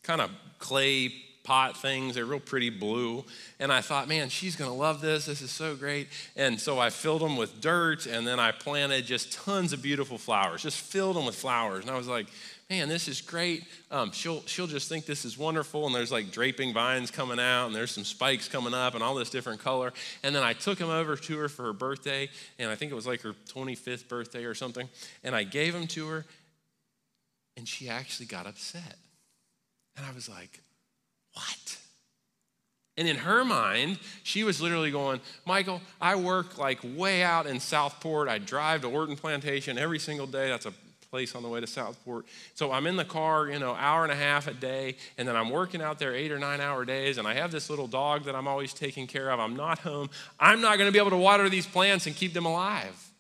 kind 0.04 0.22
of 0.22 0.32
clay 0.60 1.12
pot 1.44 1.78
things. 1.78 2.16
They're 2.16 2.26
real 2.26 2.40
pretty 2.40 2.70
blue. 2.70 3.24
And 3.60 3.72
I 3.72 3.82
thought, 3.82 4.08
man, 4.08 4.30
she's 4.30 4.56
going 4.56 4.70
to 4.70 4.76
love 4.76 5.00
this. 5.00 5.26
This 5.26 5.42
is 5.42 5.52
so 5.52 5.76
great. 5.76 6.10
And 6.36 6.60
so 6.60 6.78
I 6.78 6.90
filled 6.90 7.22
them 7.22 7.38
with 7.38 7.62
dirt 7.62 8.06
and 8.06 8.28
then 8.28 8.40
I 8.40 8.52
planted 8.52 9.06
just 9.06 9.32
tons 9.32 9.72
of 9.72 9.82
beautiful 9.82 10.18
flowers, 10.18 10.64
just 10.64 10.80
filled 10.80 11.16
them 11.16 11.26
with 11.26 11.36
flowers. 11.36 11.84
And 11.84 11.92
I 11.92 11.98
was 11.98 12.08
like, 12.08 12.28
man, 12.70 12.90
this 12.90 13.08
is 13.08 13.22
great. 13.22 13.64
Um, 13.92 14.12
she'll, 14.12 14.42
she'll 14.46 14.68
just 14.68 14.90
think 14.90 15.06
this 15.06 15.24
is 15.24 15.38
wonderful. 15.38 15.86
And 15.86 15.96
there's 15.96 16.12
like 16.12 16.32
draping 16.32 16.74
vines 16.74 17.12
coming 17.12 17.40
out, 17.40 17.68
and 17.68 17.76
there's 17.76 17.92
some 17.92 18.04
spikes 18.04 18.50
coming 18.50 18.74
up, 18.74 18.94
and 18.94 19.04
all 19.04 19.16
this 19.16 19.30
different 19.30 19.62
color. 19.62 19.94
And 20.24 20.36
then 20.36 20.44
I 20.44 20.54
took 20.54 20.78
him 20.78 20.90
over 20.90 21.16
to 21.16 21.38
her 21.38 21.50
for 21.50 21.64
her 21.64 21.74
birthday, 21.74 22.30
and 22.60 22.70
I 22.70 22.76
think 22.76 22.92
it 22.92 22.96
was 22.96 23.08
like 23.08 23.22
her 23.22 23.34
25th 23.54 24.08
birthday 24.08 24.44
or 24.44 24.54
something. 24.54 24.90
And 25.24 25.36
I 25.36 25.44
gave 25.44 25.74
them 25.74 25.88
to 25.88 26.08
her, 26.08 26.26
and 27.56 27.68
she 27.68 27.90
actually 27.90 28.26
got 28.26 28.46
upset. 28.46 28.98
And 29.96 30.06
I 30.06 30.12
was 30.12 30.30
like, 30.30 30.62
what? 31.34 31.78
And 32.98 33.08
in 33.08 33.18
her 33.18 33.46
mind, 33.46 34.00
she 34.24 34.44
was 34.44 34.60
literally 34.60 34.90
going, 34.90 35.22
Michael, 35.46 35.82
I 36.02 36.16
work 36.16 36.58
like 36.58 36.80
way 36.84 37.22
out 37.22 37.46
in 37.46 37.60
Southport. 37.60 38.28
I 38.28 38.40
drive 38.40 38.82
to 38.82 38.88
Orton 38.88 39.16
Plantation 39.16 39.78
every 39.78 40.00
single 40.00 40.26
day. 40.26 40.50
That's 40.50 40.66
a 40.66 40.74
place 41.10 41.36
on 41.36 41.44
the 41.44 41.50
way 41.50 41.60
to 41.60 41.68
Southport. 41.68 42.26
So 42.54 42.72
I'm 42.72 42.88
in 42.88 42.96
the 42.96 43.06
car, 43.06 43.48
you 43.48 43.60
know, 43.60 43.74
hour 43.74 44.04
and 44.04 44.12
a 44.12 44.16
half 44.16 44.48
a 44.48 44.54
day, 44.54 44.96
and 45.18 45.28
then 45.28 45.36
I'm 45.36 45.50
working 45.50 45.82
out 45.82 46.00
there 46.00 46.14
eight 46.14 46.32
or 46.32 46.40
nine 46.40 46.62
hour 46.62 46.86
days, 46.86 47.18
and 47.18 47.28
I 47.28 47.34
have 47.34 47.52
this 47.52 47.70
little 47.70 47.88
dog 47.88 48.26
that 48.26 48.36
I'm 48.36 48.48
always 48.48 48.74
taking 48.74 49.08
care 49.08 49.30
of. 49.30 49.40
I'm 49.40 49.56
not 49.56 49.80
home. 49.80 50.10
I'm 50.40 50.62
not 50.62 50.78
going 50.78 50.88
to 50.88 50.92
be 50.92 51.00
able 51.00 51.12
to 51.12 51.18
water 51.18 51.50
these 51.50 51.68
plants 51.68 52.08
and 52.08 52.16
keep 52.16 52.34
them 52.34 52.46
alive. 52.46 53.12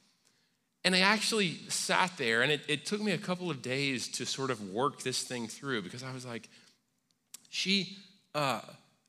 And 0.83 0.95
I 0.95 0.99
actually 0.99 1.57
sat 1.67 2.15
there, 2.17 2.41
and 2.43 2.51
it, 2.51 2.61
it 2.67 2.85
took 2.85 3.01
me 3.01 3.11
a 3.11 3.17
couple 3.17 3.49
of 3.49 3.61
days 3.61 4.07
to 4.09 4.25
sort 4.25 4.51
of 4.51 4.71
work 4.71 5.01
this 5.01 5.23
thing 5.23 5.47
through 5.47 5.81
because 5.81 6.03
I 6.03 6.13
was 6.13 6.25
like, 6.25 6.47
she, 7.49 7.97
uh, 8.35 8.61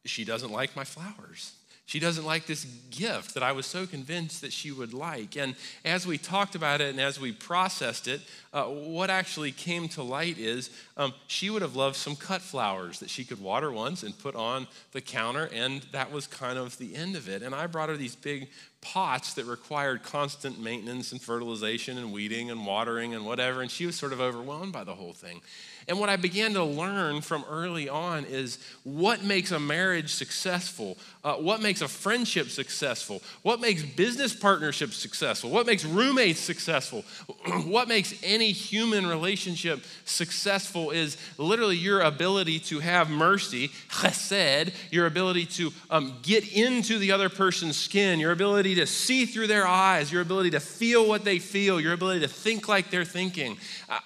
she 0.05 0.25
doesn't 0.25 0.51
like 0.51 0.75
my 0.75 0.85
flowers. 0.85 1.53
She 1.88 2.01
doesn't 2.01 2.27
like 2.27 2.44
this 2.44 2.66
gift 2.90 3.33
that 3.33 3.42
I 3.42 3.53
was 3.53 3.64
so 3.64 3.87
convinced 3.87 4.42
that 4.42 4.53
she 4.53 4.70
would 4.70 4.92
like. 4.92 5.38
And 5.38 5.55
as 5.87 6.07
we 6.07 6.18
talked 6.18 6.55
about 6.55 6.83
it 6.83 6.90
and 6.90 7.01
as 7.01 7.18
we 7.18 7.33
processed 7.33 8.09
it, 8.09 8.20
uh, 8.53 8.64
what 8.64 9.09
actually 9.09 9.53
came 9.53 9.88
to 9.88 10.03
light 10.03 10.37
is 10.37 10.68
um, 10.98 11.14
she 11.29 11.48
would 11.48 11.62
have 11.62 11.77
loved 11.77 11.96
some 11.96 12.14
cut 12.14 12.42
flowers 12.42 12.98
that 12.98 13.09
she 13.09 13.24
could 13.24 13.40
water 13.40 13.72
once 13.72 14.03
and 14.03 14.18
put 14.18 14.35
on 14.35 14.66
the 14.92 15.01
counter, 15.01 15.48
and 15.55 15.81
that 15.92 16.12
was 16.12 16.27
kind 16.27 16.59
of 16.59 16.77
the 16.77 16.94
end 16.94 17.16
of 17.16 17.27
it. 17.27 17.42
And 17.42 17.55
I 17.55 17.66
brought 17.66 17.88
her 17.88 17.96
these 17.96 18.16
big 18.16 18.51
pots 18.81 19.35
that 19.35 19.45
required 19.45 20.03
constant 20.03 20.61
maintenance 20.61 21.12
and 21.12 21.21
fertilization 21.21 21.99
and 21.99 22.12
weeding 22.12 22.51
and 22.51 22.64
watering 22.64 23.14
and 23.14 23.27
whatever. 23.27 23.61
And 23.61 23.71
she 23.71 23.87
was 23.87 23.97
sort 23.97 24.12
of 24.12 24.21
overwhelmed 24.21 24.73
by 24.73 24.85
the 24.85 24.95
whole 24.95 25.12
thing. 25.12 25.41
And 25.88 25.99
what 25.99 26.11
I 26.11 26.17
began 26.17 26.53
to 26.53 26.62
learn 26.62 27.23
from 27.23 27.45
early 27.49 27.88
on 27.88 28.27
is 28.27 28.59
what 28.85 29.25
makes 29.25 29.53
a 29.53 29.59
marriage 29.59 30.12
successful, 30.12 30.99
uh, 31.25 31.37
what 31.37 31.62
makes 31.62 31.81
a 31.81 31.88
friendship 31.88 32.51
successful, 32.51 33.23
what 33.43 33.59
makes 33.59 33.83
business 33.83 34.35
partnerships 34.35 34.99
successful, 34.99 35.49
what 35.49 35.64
makes 35.64 35.87
roommates 35.87 36.41
successful, 36.41 37.07
what 37.64 37.88
makes 37.88 38.12
any 38.23 38.53
human 38.53 39.07
relationship 39.07 39.83
successful 40.05 40.91
is 40.91 41.17
literally 41.38 41.77
your 41.77 42.03
ability 42.03 42.59
to 42.59 42.81
have 42.81 43.09
mercy, 43.09 43.69
chesed, 43.88 44.75
your 44.91 45.07
ability 45.07 45.47
to 45.47 45.73
um, 45.88 46.19
get 46.23 46.53
into 46.53 46.99
the 46.99 47.12
other 47.12 47.31
person's 47.31 47.79
skin, 47.79 48.21
your 48.21 48.33
ability 48.33 48.75
to 48.79 48.87
see 48.87 49.27
through 49.27 49.47
their 49.47 49.67
eyes, 49.67 50.11
your 50.11 50.23
ability 50.23 50.51
to 50.51 50.61
feel 50.61 51.07
what 51.07 51.25
they 51.25 51.38
feel, 51.38 51.81
your 51.81 51.93
ability 51.93 52.21
to 52.21 52.29
think 52.29 52.69
like 52.69 52.91
they're 52.91 53.05
thinking. 53.05 53.57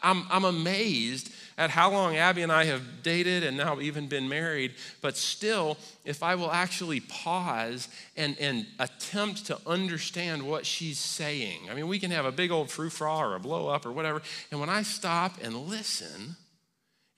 I'm, 0.02 0.26
I'm 0.30 0.44
amazed 0.44 1.32
at 1.58 1.70
how 1.70 1.90
long 1.90 2.16
Abby 2.16 2.42
and 2.42 2.50
I 2.50 2.64
have 2.64 3.02
dated 3.02 3.44
and 3.44 3.56
now 3.56 3.78
even 3.80 4.08
been 4.08 4.28
married, 4.28 4.72
but 5.00 5.16
still, 5.16 5.76
if 6.04 6.22
I 6.22 6.34
will 6.34 6.50
actually 6.50 7.00
pause 7.00 7.88
and, 8.16 8.36
and 8.38 8.66
attempt 8.78 9.46
to 9.46 9.58
understand 9.66 10.42
what 10.42 10.66
she's 10.66 10.98
saying. 10.98 11.68
I 11.70 11.74
mean, 11.74 11.88
we 11.88 11.98
can 11.98 12.10
have 12.10 12.24
a 12.24 12.32
big 12.32 12.50
old 12.50 12.70
frou-frou 12.70 13.08
or 13.08 13.34
a 13.36 13.40
blow 13.40 13.68
up 13.68 13.86
or 13.86 13.92
whatever, 13.92 14.22
and 14.50 14.60
when 14.60 14.70
I 14.70 14.82
stop 14.82 15.36
and 15.42 15.54
listen, 15.54 16.36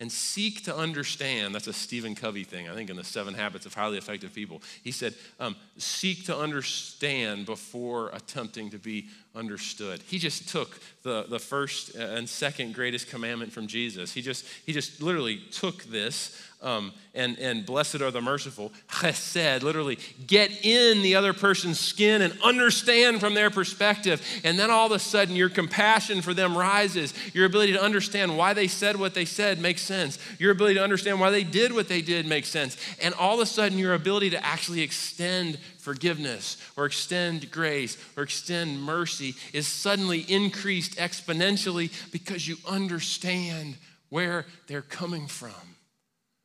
and 0.00 0.10
seek 0.10 0.64
to 0.64 0.76
understand. 0.76 1.54
That's 1.54 1.68
a 1.68 1.72
Stephen 1.72 2.14
Covey 2.14 2.44
thing, 2.44 2.68
I 2.68 2.74
think, 2.74 2.90
in 2.90 2.96
the 2.96 3.04
Seven 3.04 3.34
Habits 3.34 3.64
of 3.64 3.74
Highly 3.74 3.96
Effective 3.96 4.34
People. 4.34 4.60
He 4.82 4.90
said, 4.90 5.14
um, 5.38 5.56
seek 5.78 6.24
to 6.26 6.36
understand 6.36 7.46
before 7.46 8.10
attempting 8.10 8.70
to 8.70 8.78
be 8.78 9.06
understood. 9.34 10.00
He 10.06 10.18
just 10.18 10.48
took 10.48 10.80
the, 11.02 11.26
the 11.28 11.38
first 11.38 11.94
and 11.94 12.28
second 12.28 12.74
greatest 12.74 13.08
commandment 13.08 13.52
from 13.52 13.66
Jesus. 13.66 14.12
He 14.12 14.20
just, 14.20 14.44
he 14.66 14.72
just 14.72 15.00
literally 15.00 15.38
took 15.50 15.84
this 15.84 16.40
um, 16.64 16.92
and, 17.14 17.38
and 17.38 17.64
blessed 17.64 18.00
are 18.00 18.10
the 18.10 18.22
merciful, 18.22 18.72
chesed, 18.88 19.62
literally 19.62 19.98
get 20.26 20.64
in 20.64 21.02
the 21.02 21.14
other 21.14 21.32
person's 21.32 21.78
skin 21.78 22.22
and 22.22 22.36
understand 22.42 23.20
from 23.20 23.34
their 23.34 23.50
perspective. 23.50 24.20
And 24.42 24.58
then 24.58 24.70
all 24.70 24.86
of 24.86 24.92
a 24.92 24.98
sudden, 24.98 25.36
your 25.36 25.50
compassion 25.50 26.22
for 26.22 26.32
them 26.32 26.56
rises. 26.56 27.12
Your 27.34 27.44
ability 27.44 27.74
to 27.74 27.82
understand 27.82 28.36
why 28.36 28.54
they 28.54 28.66
said 28.66 28.96
what 28.96 29.14
they 29.14 29.26
said 29.26 29.60
makes 29.60 29.82
sense. 29.82 30.18
Your 30.38 30.52
ability 30.52 30.76
to 30.76 30.82
understand 30.82 31.20
why 31.20 31.30
they 31.30 31.44
did 31.44 31.72
what 31.72 31.86
they 31.86 32.00
did 32.00 32.26
makes 32.26 32.48
sense. 32.48 32.78
And 33.00 33.14
all 33.14 33.34
of 33.34 33.40
a 33.40 33.46
sudden, 33.46 33.78
your 33.78 33.94
ability 33.94 34.30
to 34.30 34.44
actually 34.44 34.80
extend 34.80 35.58
forgiveness 35.78 36.56
or 36.78 36.86
extend 36.86 37.50
grace 37.50 37.98
or 38.16 38.22
extend 38.22 38.82
mercy 38.82 39.34
is 39.52 39.68
suddenly 39.68 40.20
increased 40.20 40.96
exponentially 40.96 41.92
because 42.10 42.48
you 42.48 42.56
understand 42.66 43.76
where 44.08 44.46
they're 44.66 44.80
coming 44.80 45.26
from. 45.26 45.73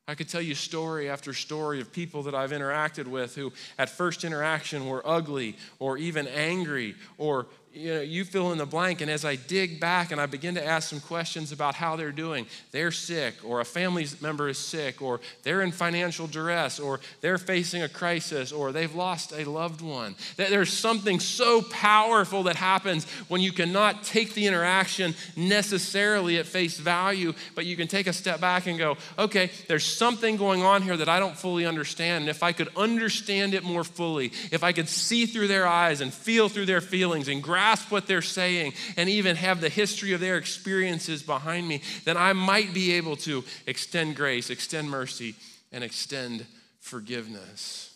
I 0.09 0.15
could 0.15 0.27
tell 0.27 0.41
you 0.41 0.55
story 0.55 1.07
after 1.07 1.33
story 1.33 1.79
of 1.81 1.91
people 1.91 2.23
that 2.23 2.33
I've 2.33 2.49
interacted 2.49 3.05
with 3.05 3.35
who, 3.35 3.53
at 3.77 3.89
first 3.91 4.23
interaction, 4.23 4.87
were 4.87 5.07
ugly 5.07 5.55
or 5.77 5.99
even 5.99 6.27
angry 6.27 6.95
or 7.19 7.45
you, 7.73 7.93
know, 7.93 8.01
you 8.01 8.25
fill 8.25 8.51
in 8.51 8.57
the 8.57 8.65
blank. 8.65 9.01
And 9.01 9.11
as 9.11 9.23
I 9.23 9.35
dig 9.35 9.79
back 9.79 10.11
and 10.11 10.19
I 10.19 10.25
begin 10.25 10.55
to 10.55 10.65
ask 10.65 10.89
some 10.89 10.99
questions 10.99 11.51
about 11.51 11.75
how 11.75 11.95
they're 11.95 12.11
doing, 12.11 12.47
they're 12.71 12.91
sick, 12.91 13.35
or 13.43 13.61
a 13.61 13.65
family 13.65 14.07
member 14.21 14.49
is 14.49 14.57
sick, 14.57 15.01
or 15.01 15.19
they're 15.43 15.61
in 15.61 15.71
financial 15.71 16.25
duress, 16.27 16.79
or 16.79 16.99
they're 17.21 17.37
facing 17.37 17.83
a 17.83 17.89
crisis, 17.89 18.51
or 18.51 18.71
they've 18.71 18.93
lost 18.95 19.33
a 19.33 19.45
loved 19.45 19.81
one. 19.81 20.15
That 20.37 20.49
there's 20.49 20.73
something 20.73 21.19
so 21.19 21.61
powerful 21.61 22.43
that 22.43 22.55
happens 22.55 23.05
when 23.27 23.41
you 23.41 23.51
cannot 23.51 24.03
take 24.03 24.33
the 24.33 24.47
interaction 24.47 25.13
necessarily 25.35 26.37
at 26.37 26.47
face 26.47 26.79
value, 26.79 27.33
but 27.53 27.65
you 27.65 27.75
can 27.75 27.87
take 27.87 28.07
a 28.07 28.13
step 28.13 28.41
back 28.41 28.65
and 28.65 28.79
go, 28.79 28.97
okay, 29.17 29.51
there's 29.67 29.85
something 29.85 30.37
going 30.37 30.63
on 30.63 30.81
here 30.81 30.97
that 30.97 31.09
I 31.09 31.19
don't 31.19 31.37
fully 31.37 31.65
understand. 31.65 32.23
And 32.23 32.29
if 32.29 32.41
I 32.41 32.51
could 32.51 32.69
understand 32.75 33.53
it 33.53 33.63
more 33.63 33.83
fully, 33.83 34.31
if 34.51 34.63
I 34.63 34.71
could 34.71 34.89
see 34.89 35.27
through 35.27 35.47
their 35.47 35.67
eyes 35.67 36.01
and 36.01 36.11
feel 36.11 36.49
through 36.49 36.65
their 36.65 36.81
feelings 36.81 37.27
and 37.27 37.43
grasp 37.43 37.58
grasp 37.59 37.91
what 37.91 38.07
they're 38.07 38.21
saying 38.21 38.73
and 38.95 39.09
even 39.09 39.35
have 39.35 39.59
the 39.59 39.67
history 39.67 40.13
of 40.13 40.21
their 40.21 40.37
experiences 40.37 41.21
behind 41.21 41.67
me, 41.67 41.81
then 42.05 42.15
I 42.15 42.31
might 42.31 42.73
be 42.73 42.93
able 42.93 43.17
to 43.17 43.43
extend 43.67 44.15
grace, 44.15 44.49
extend 44.49 44.89
mercy, 44.89 45.35
and 45.73 45.83
extend 45.83 46.45
forgiveness. 46.79 47.93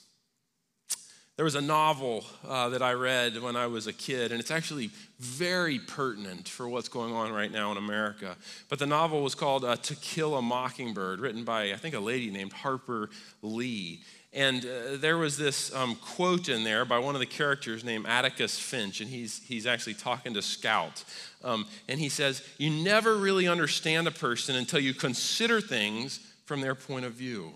There 1.37 1.45
was 1.45 1.55
a 1.55 1.61
novel 1.61 2.25
uh, 2.45 2.69
that 2.69 2.81
I 2.81 2.91
read 2.91 3.41
when 3.41 3.55
I 3.55 3.67
was 3.67 3.87
a 3.87 3.93
kid, 3.93 4.31
and 4.33 4.41
it's 4.41 4.51
actually 4.51 4.89
very 5.19 5.79
pertinent 5.79 6.49
for 6.49 6.67
what's 6.67 6.89
going 6.89 7.13
on 7.13 7.31
right 7.31 7.51
now 7.51 7.71
in 7.71 7.77
America. 7.77 8.35
But 8.67 8.79
the 8.79 8.85
novel 8.85 9.23
was 9.23 9.33
called 9.33 9.63
uh, 9.63 9.77
To 9.77 9.95
Kill 9.95 10.35
a 10.35 10.41
Mockingbird, 10.41 11.21
written 11.21 11.45
by, 11.45 11.71
I 11.71 11.77
think, 11.77 11.95
a 11.95 12.01
lady 12.01 12.29
named 12.29 12.51
Harper 12.51 13.09
Lee. 13.41 14.01
And 14.33 14.65
uh, 14.65 14.97
there 14.97 15.17
was 15.17 15.37
this 15.37 15.73
um, 15.75 15.95
quote 15.95 16.49
in 16.49 16.63
there 16.63 16.85
by 16.85 16.97
one 16.97 17.13
of 17.15 17.19
the 17.19 17.27
characters 17.27 17.83
named 17.83 18.07
Atticus 18.07 18.57
Finch, 18.57 18.99
and 18.99 19.09
he's, 19.09 19.41
he's 19.45 19.67
actually 19.67 19.93
talking 19.93 20.33
to 20.33 20.41
Scout. 20.41 21.03
Um, 21.43 21.67
and 21.87 21.99
he 21.99 22.09
says, 22.09 22.41
You 22.57 22.71
never 22.71 23.15
really 23.15 23.47
understand 23.47 24.07
a 24.07 24.11
person 24.11 24.55
until 24.55 24.79
you 24.79 24.95
consider 24.95 25.61
things 25.61 26.19
from 26.45 26.61
their 26.61 26.73
point 26.73 27.05
of 27.05 27.13
view, 27.13 27.51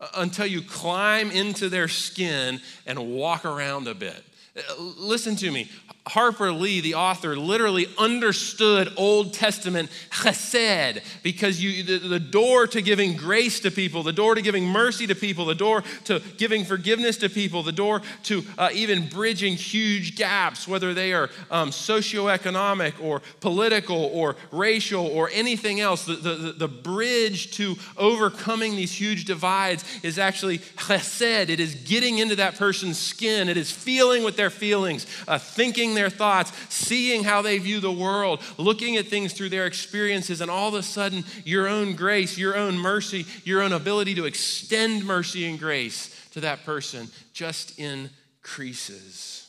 uh, 0.00 0.08
until 0.16 0.46
you 0.46 0.62
climb 0.62 1.30
into 1.30 1.68
their 1.68 1.88
skin 1.88 2.60
and 2.86 3.14
walk 3.14 3.44
around 3.44 3.86
a 3.86 3.94
bit. 3.94 4.24
Uh, 4.54 4.60
listen 4.98 5.34
to 5.34 5.50
me. 5.50 5.68
Harper 6.06 6.50
Lee, 6.50 6.80
the 6.80 6.94
author, 6.94 7.36
literally 7.36 7.86
understood 7.96 8.92
Old 8.96 9.32
Testament 9.32 9.88
chesed 10.10 11.00
because 11.22 11.62
you, 11.62 11.84
the, 11.84 12.08
the, 12.08 12.20
door 12.20 12.66
to 12.66 12.82
giving 12.82 13.16
grace 13.16 13.60
to 13.60 13.70
people, 13.70 14.02
the 14.02 14.12
door 14.12 14.34
to 14.34 14.42
giving 14.42 14.66
mercy 14.66 15.06
to 15.06 15.14
people, 15.14 15.44
the 15.44 15.54
door 15.54 15.84
to 16.04 16.20
giving 16.38 16.64
forgiveness 16.64 17.18
to 17.18 17.28
people, 17.28 17.62
the 17.62 17.70
door 17.70 18.02
to 18.24 18.42
uh, 18.58 18.70
even 18.72 19.08
bridging 19.08 19.54
huge 19.54 20.16
gaps, 20.16 20.66
whether 20.66 20.92
they 20.92 21.12
are 21.12 21.30
um, 21.52 21.70
socioeconomic 21.70 22.94
or 23.00 23.22
political 23.40 24.06
or 24.12 24.34
racial 24.50 25.06
or 25.06 25.30
anything 25.32 25.78
else. 25.78 26.04
The, 26.04 26.14
the, 26.14 26.52
the 26.58 26.68
bridge 26.68 27.52
to 27.58 27.76
overcoming 27.96 28.74
these 28.74 28.92
huge 28.92 29.24
divides 29.24 29.84
is 30.02 30.18
actually 30.18 30.58
chesed. 30.58 31.48
It 31.48 31.60
is 31.60 31.76
getting 31.76 32.18
into 32.18 32.34
that 32.36 32.56
person's 32.56 32.98
skin, 32.98 33.48
it 33.48 33.56
is 33.56 33.70
feeling 33.70 34.24
what 34.24 34.36
their 34.42 34.50
feelings, 34.50 35.06
uh, 35.28 35.38
thinking 35.38 35.94
their 35.94 36.10
thoughts, 36.10 36.52
seeing 36.68 37.22
how 37.22 37.42
they 37.42 37.58
view 37.58 37.78
the 37.78 37.92
world, 37.92 38.42
looking 38.58 38.96
at 38.96 39.06
things 39.06 39.32
through 39.32 39.48
their 39.48 39.66
experiences, 39.66 40.40
and 40.40 40.50
all 40.50 40.68
of 40.68 40.74
a 40.74 40.82
sudden, 40.82 41.24
your 41.44 41.68
own 41.68 41.94
grace, 41.94 42.36
your 42.36 42.56
own 42.56 42.76
mercy, 42.76 43.24
your 43.44 43.62
own 43.62 43.72
ability 43.72 44.16
to 44.16 44.24
extend 44.24 45.04
mercy 45.04 45.48
and 45.48 45.60
grace 45.60 46.28
to 46.32 46.40
that 46.40 46.64
person 46.64 47.08
just 47.32 47.78
increases. 47.78 49.48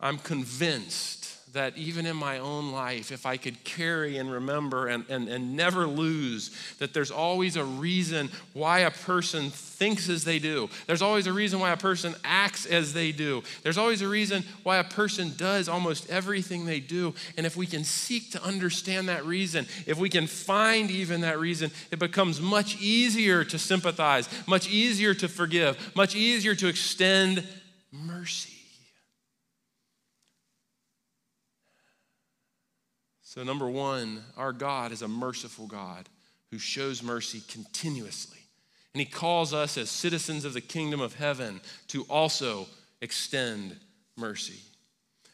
I'm 0.00 0.16
convinced 0.16 1.25
that 1.56 1.76
even 1.78 2.04
in 2.04 2.16
my 2.16 2.38
own 2.38 2.70
life, 2.70 3.10
if 3.10 3.24
I 3.24 3.38
could 3.38 3.64
carry 3.64 4.18
and 4.18 4.30
remember 4.30 4.88
and, 4.88 5.04
and, 5.08 5.26
and 5.26 5.56
never 5.56 5.86
lose, 5.86 6.50
that 6.78 6.92
there's 6.92 7.10
always 7.10 7.56
a 7.56 7.64
reason 7.64 8.28
why 8.52 8.80
a 8.80 8.90
person 8.90 9.48
thinks 9.50 10.10
as 10.10 10.22
they 10.22 10.38
do. 10.38 10.68
There's 10.86 11.00
always 11.00 11.26
a 11.26 11.32
reason 11.32 11.58
why 11.58 11.72
a 11.72 11.76
person 11.76 12.14
acts 12.24 12.66
as 12.66 12.92
they 12.92 13.10
do. 13.10 13.42
There's 13.62 13.78
always 13.78 14.02
a 14.02 14.08
reason 14.08 14.44
why 14.64 14.76
a 14.76 14.84
person 14.84 15.32
does 15.38 15.66
almost 15.66 16.10
everything 16.10 16.66
they 16.66 16.80
do. 16.80 17.14
And 17.38 17.46
if 17.46 17.56
we 17.56 17.66
can 17.66 17.84
seek 17.84 18.32
to 18.32 18.42
understand 18.42 19.08
that 19.08 19.24
reason, 19.24 19.66
if 19.86 19.98
we 19.98 20.10
can 20.10 20.26
find 20.26 20.90
even 20.90 21.22
that 21.22 21.40
reason, 21.40 21.70
it 21.90 21.98
becomes 21.98 22.38
much 22.38 22.76
easier 22.80 23.44
to 23.44 23.58
sympathize, 23.58 24.28
much 24.46 24.68
easier 24.68 25.14
to 25.14 25.26
forgive, 25.26 25.96
much 25.96 26.14
easier 26.14 26.54
to 26.54 26.68
extend 26.68 27.42
mercy. 27.90 28.55
So, 33.36 33.42
number 33.42 33.68
one, 33.68 34.24
our 34.38 34.54
God 34.54 34.92
is 34.92 35.02
a 35.02 35.08
merciful 35.08 35.66
God 35.66 36.08
who 36.50 36.58
shows 36.58 37.02
mercy 37.02 37.42
continuously. 37.48 38.38
And 38.94 39.00
he 39.00 39.04
calls 39.04 39.52
us 39.52 39.76
as 39.76 39.90
citizens 39.90 40.46
of 40.46 40.54
the 40.54 40.62
kingdom 40.62 41.02
of 41.02 41.16
heaven 41.16 41.60
to 41.88 42.04
also 42.04 42.66
extend 43.02 43.76
mercy. 44.16 44.58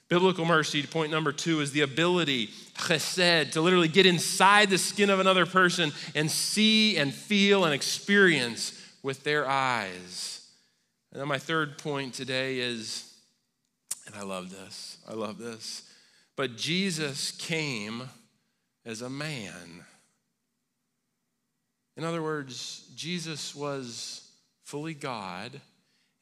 Biblical 0.09 0.45
mercy, 0.45 0.83
point 0.83 1.13
number 1.13 1.31
two, 1.31 1.61
is 1.61 1.71
the 1.71 1.83
ability, 1.83 2.49
chesed, 2.77 3.53
to 3.53 3.61
literally 3.61 3.87
get 3.87 4.05
inside 4.05 4.69
the 4.69 4.79
skin 4.79 5.09
of 5.09 5.21
another 5.21 5.47
person 5.47 5.93
and 6.17 6.29
see 6.29 6.97
and 6.97 7.15
feel 7.15 7.65
and 7.65 7.73
experience 7.73 8.77
with 9.05 9.23
their 9.23 9.49
eyes. 9.49 10.45
And 11.13 11.21
then 11.21 11.29
my 11.29 11.39
third 11.39 11.79
point 11.79 12.15
today 12.15 12.59
is, 12.59 13.15
and 14.07 14.17
I 14.17 14.23
love 14.23 14.51
this, 14.51 14.99
I 15.09 15.15
love 15.15 15.39
this, 15.39 15.83
but 16.37 16.57
Jesus 16.57 17.31
came 17.33 18.09
as 18.85 19.03
a 19.03 19.11
man. 19.11 19.85
In 21.97 22.05
other 22.05 22.23
words, 22.23 22.91
Jesus 22.97 23.55
was 23.55 24.29
fully 24.65 24.95
God 24.95 25.61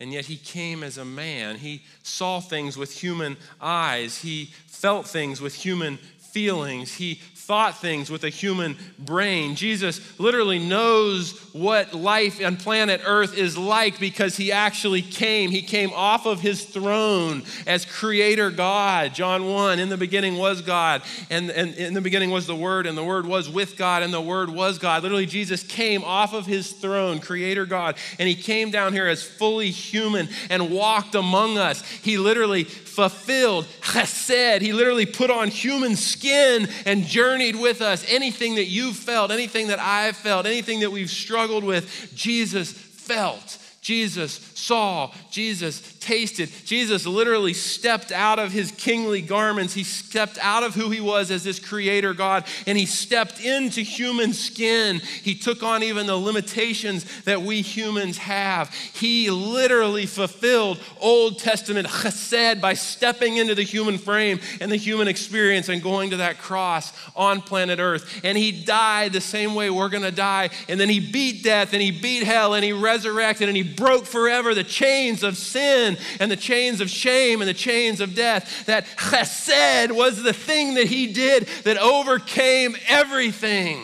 and 0.01 0.12
yet 0.12 0.25
he 0.25 0.37
came 0.37 0.83
as 0.83 0.96
a 0.96 1.05
man. 1.05 1.57
He 1.57 1.83
saw 2.03 2.40
things 2.40 2.77
with 2.77 2.90
human 2.90 3.37
eyes, 3.61 4.23
he 4.23 4.46
felt 4.66 5.07
things 5.07 5.40
with 5.40 5.55
human 5.55 5.99
feelings, 5.99 6.94
he 6.94 7.16
thought 7.50 7.76
things 7.78 8.08
with 8.08 8.22
a 8.22 8.28
human 8.28 8.76
brain. 8.96 9.56
Jesus 9.56 10.00
literally 10.20 10.60
knows 10.60 11.36
what 11.52 11.92
life 11.92 12.40
on 12.44 12.56
planet 12.56 13.00
Earth 13.04 13.36
is 13.36 13.58
like 13.58 13.98
because 13.98 14.36
he 14.36 14.52
actually 14.52 15.02
came. 15.02 15.50
He 15.50 15.62
came 15.62 15.90
off 15.92 16.26
of 16.26 16.40
his 16.40 16.64
throne 16.64 17.42
as 17.66 17.84
creator 17.84 18.52
God. 18.52 19.14
John 19.14 19.46
1 19.46 19.80
In 19.80 19.88
the 19.88 19.96
beginning 19.96 20.36
was 20.36 20.62
God, 20.62 21.02
and, 21.28 21.50
and 21.50 21.74
in 21.74 21.92
the 21.92 22.00
beginning 22.00 22.30
was 22.30 22.46
the 22.46 22.54
Word, 22.54 22.86
and 22.86 22.96
the 22.96 23.02
Word 23.02 23.26
was 23.26 23.48
with 23.48 23.76
God, 23.76 24.04
and 24.04 24.14
the 24.14 24.20
Word 24.20 24.48
was 24.48 24.78
God. 24.78 25.02
Literally, 25.02 25.26
Jesus 25.26 25.64
came 25.64 26.04
off 26.04 26.32
of 26.32 26.46
his 26.46 26.70
throne, 26.70 27.18
creator 27.18 27.66
God, 27.66 27.96
and 28.20 28.28
he 28.28 28.36
came 28.36 28.70
down 28.70 28.92
here 28.92 29.08
as 29.08 29.24
fully 29.24 29.72
human 29.72 30.28
and 30.50 30.70
walked 30.70 31.16
among 31.16 31.58
us. 31.58 31.82
He 31.82 32.16
literally 32.16 32.62
fulfilled 32.62 33.66
chesed. 33.80 34.60
He 34.60 34.72
literally 34.72 35.06
put 35.06 35.30
on 35.30 35.48
human 35.48 35.96
skin 35.96 36.68
and 36.86 37.04
journeyed 37.04 37.39
with 37.57 37.81
us. 37.81 38.05
Anything 38.09 38.57
that 38.57 38.66
you've 38.66 38.96
felt, 38.96 39.31
anything 39.31 39.68
that 39.68 39.81
I've 39.81 40.16
felt, 40.16 40.46
anything 40.46 40.81
that 40.81 40.92
we've 40.92 41.11
struggled 41.11 41.64
with, 41.64 42.12
Jesus 42.14 42.72
felt. 42.72 43.59
Jesus 43.81 44.37
saw, 44.61 45.12
Jesus 45.31 45.81
tasted. 46.01 46.51
Jesus 46.64 47.07
literally 47.07 47.55
stepped 47.55 48.12
out 48.12 48.38
of 48.38 48.53
his 48.53 48.73
kingly 48.73 49.23
garments. 49.23 49.75
He 49.75 49.85
stepped 49.85 50.38
out 50.40 50.62
of 50.62 50.75
who 50.75 50.90
he 50.90 51.01
was 51.01 51.31
as 51.31 51.44
this 51.44 51.59
creator 51.59 52.14
God 52.14 52.44
and 52.66 52.77
he 52.77 52.87
stepped 52.87 53.40
into 53.40 53.81
human 53.81 54.33
skin. 54.33 54.99
He 54.99 55.35
took 55.35 55.62
on 55.62 55.83
even 55.83 56.07
the 56.07 56.16
limitations 56.16 57.23
that 57.23 57.42
we 57.42 57.62
humans 57.62 58.18
have. 58.18 58.73
He 58.75 59.31
literally 59.31 60.07
fulfilled 60.07 60.81
Old 61.01 61.38
Testament 61.38 61.88
chesed 61.88 62.61
by 62.61 62.75
stepping 62.75 63.37
into 63.37 63.55
the 63.55 63.62
human 63.62 63.99
frame 63.99 64.40
and 64.61 64.70
the 64.70 64.77
human 64.77 65.09
experience 65.09 65.68
and 65.68 65.83
going 65.83 66.11
to 66.11 66.18
that 66.18 66.38
cross 66.38 66.92
on 67.16 67.40
planet 67.40 67.79
Earth. 67.79 68.20
And 68.25 68.37
he 68.37 68.53
died 68.64 69.12
the 69.12 69.20
same 69.20 69.55
way 69.55 69.70
we're 69.70 69.88
going 69.88 70.03
to 70.03 70.11
die. 70.11 70.51
And 70.68 70.79
then 70.79 70.88
he 70.88 71.01
beat 71.01 71.42
death 71.42 71.73
and 71.73 71.83
he 71.83 71.90
beat 71.90 72.23
hell 72.23 72.55
and 72.55 72.64
he 72.64 72.73
resurrected 72.73 73.49
and 73.49 73.57
he 73.57 73.62
broke 73.62 74.07
forever 74.07 74.49
the 74.54 74.64
chains 74.64 75.22
of 75.22 75.36
sin 75.36 75.96
and 76.18 76.30
the 76.30 76.36
chains 76.36 76.80
of 76.80 76.90
shame 76.90 77.40
and 77.40 77.48
the 77.48 77.54
chains 77.54 78.00
of 78.00 78.14
death. 78.14 78.66
That 78.66 78.86
chesed 78.96 79.92
was 79.92 80.22
the 80.22 80.32
thing 80.32 80.74
that 80.74 80.86
he 80.86 81.12
did 81.12 81.46
that 81.64 81.78
overcame 81.78 82.76
everything. 82.88 83.82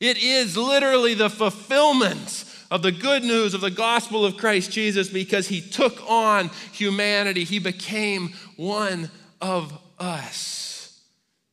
It 0.00 0.22
is 0.22 0.56
literally 0.56 1.14
the 1.14 1.30
fulfillment 1.30 2.44
of 2.70 2.82
the 2.82 2.90
good 2.90 3.22
news 3.22 3.54
of 3.54 3.60
the 3.60 3.70
gospel 3.70 4.24
of 4.24 4.36
Christ 4.36 4.72
Jesus 4.72 5.08
because 5.08 5.46
he 5.46 5.60
took 5.60 6.02
on 6.10 6.50
humanity. 6.72 7.44
He 7.44 7.58
became 7.58 8.30
one 8.56 9.10
of 9.40 9.72
us. 9.98 10.61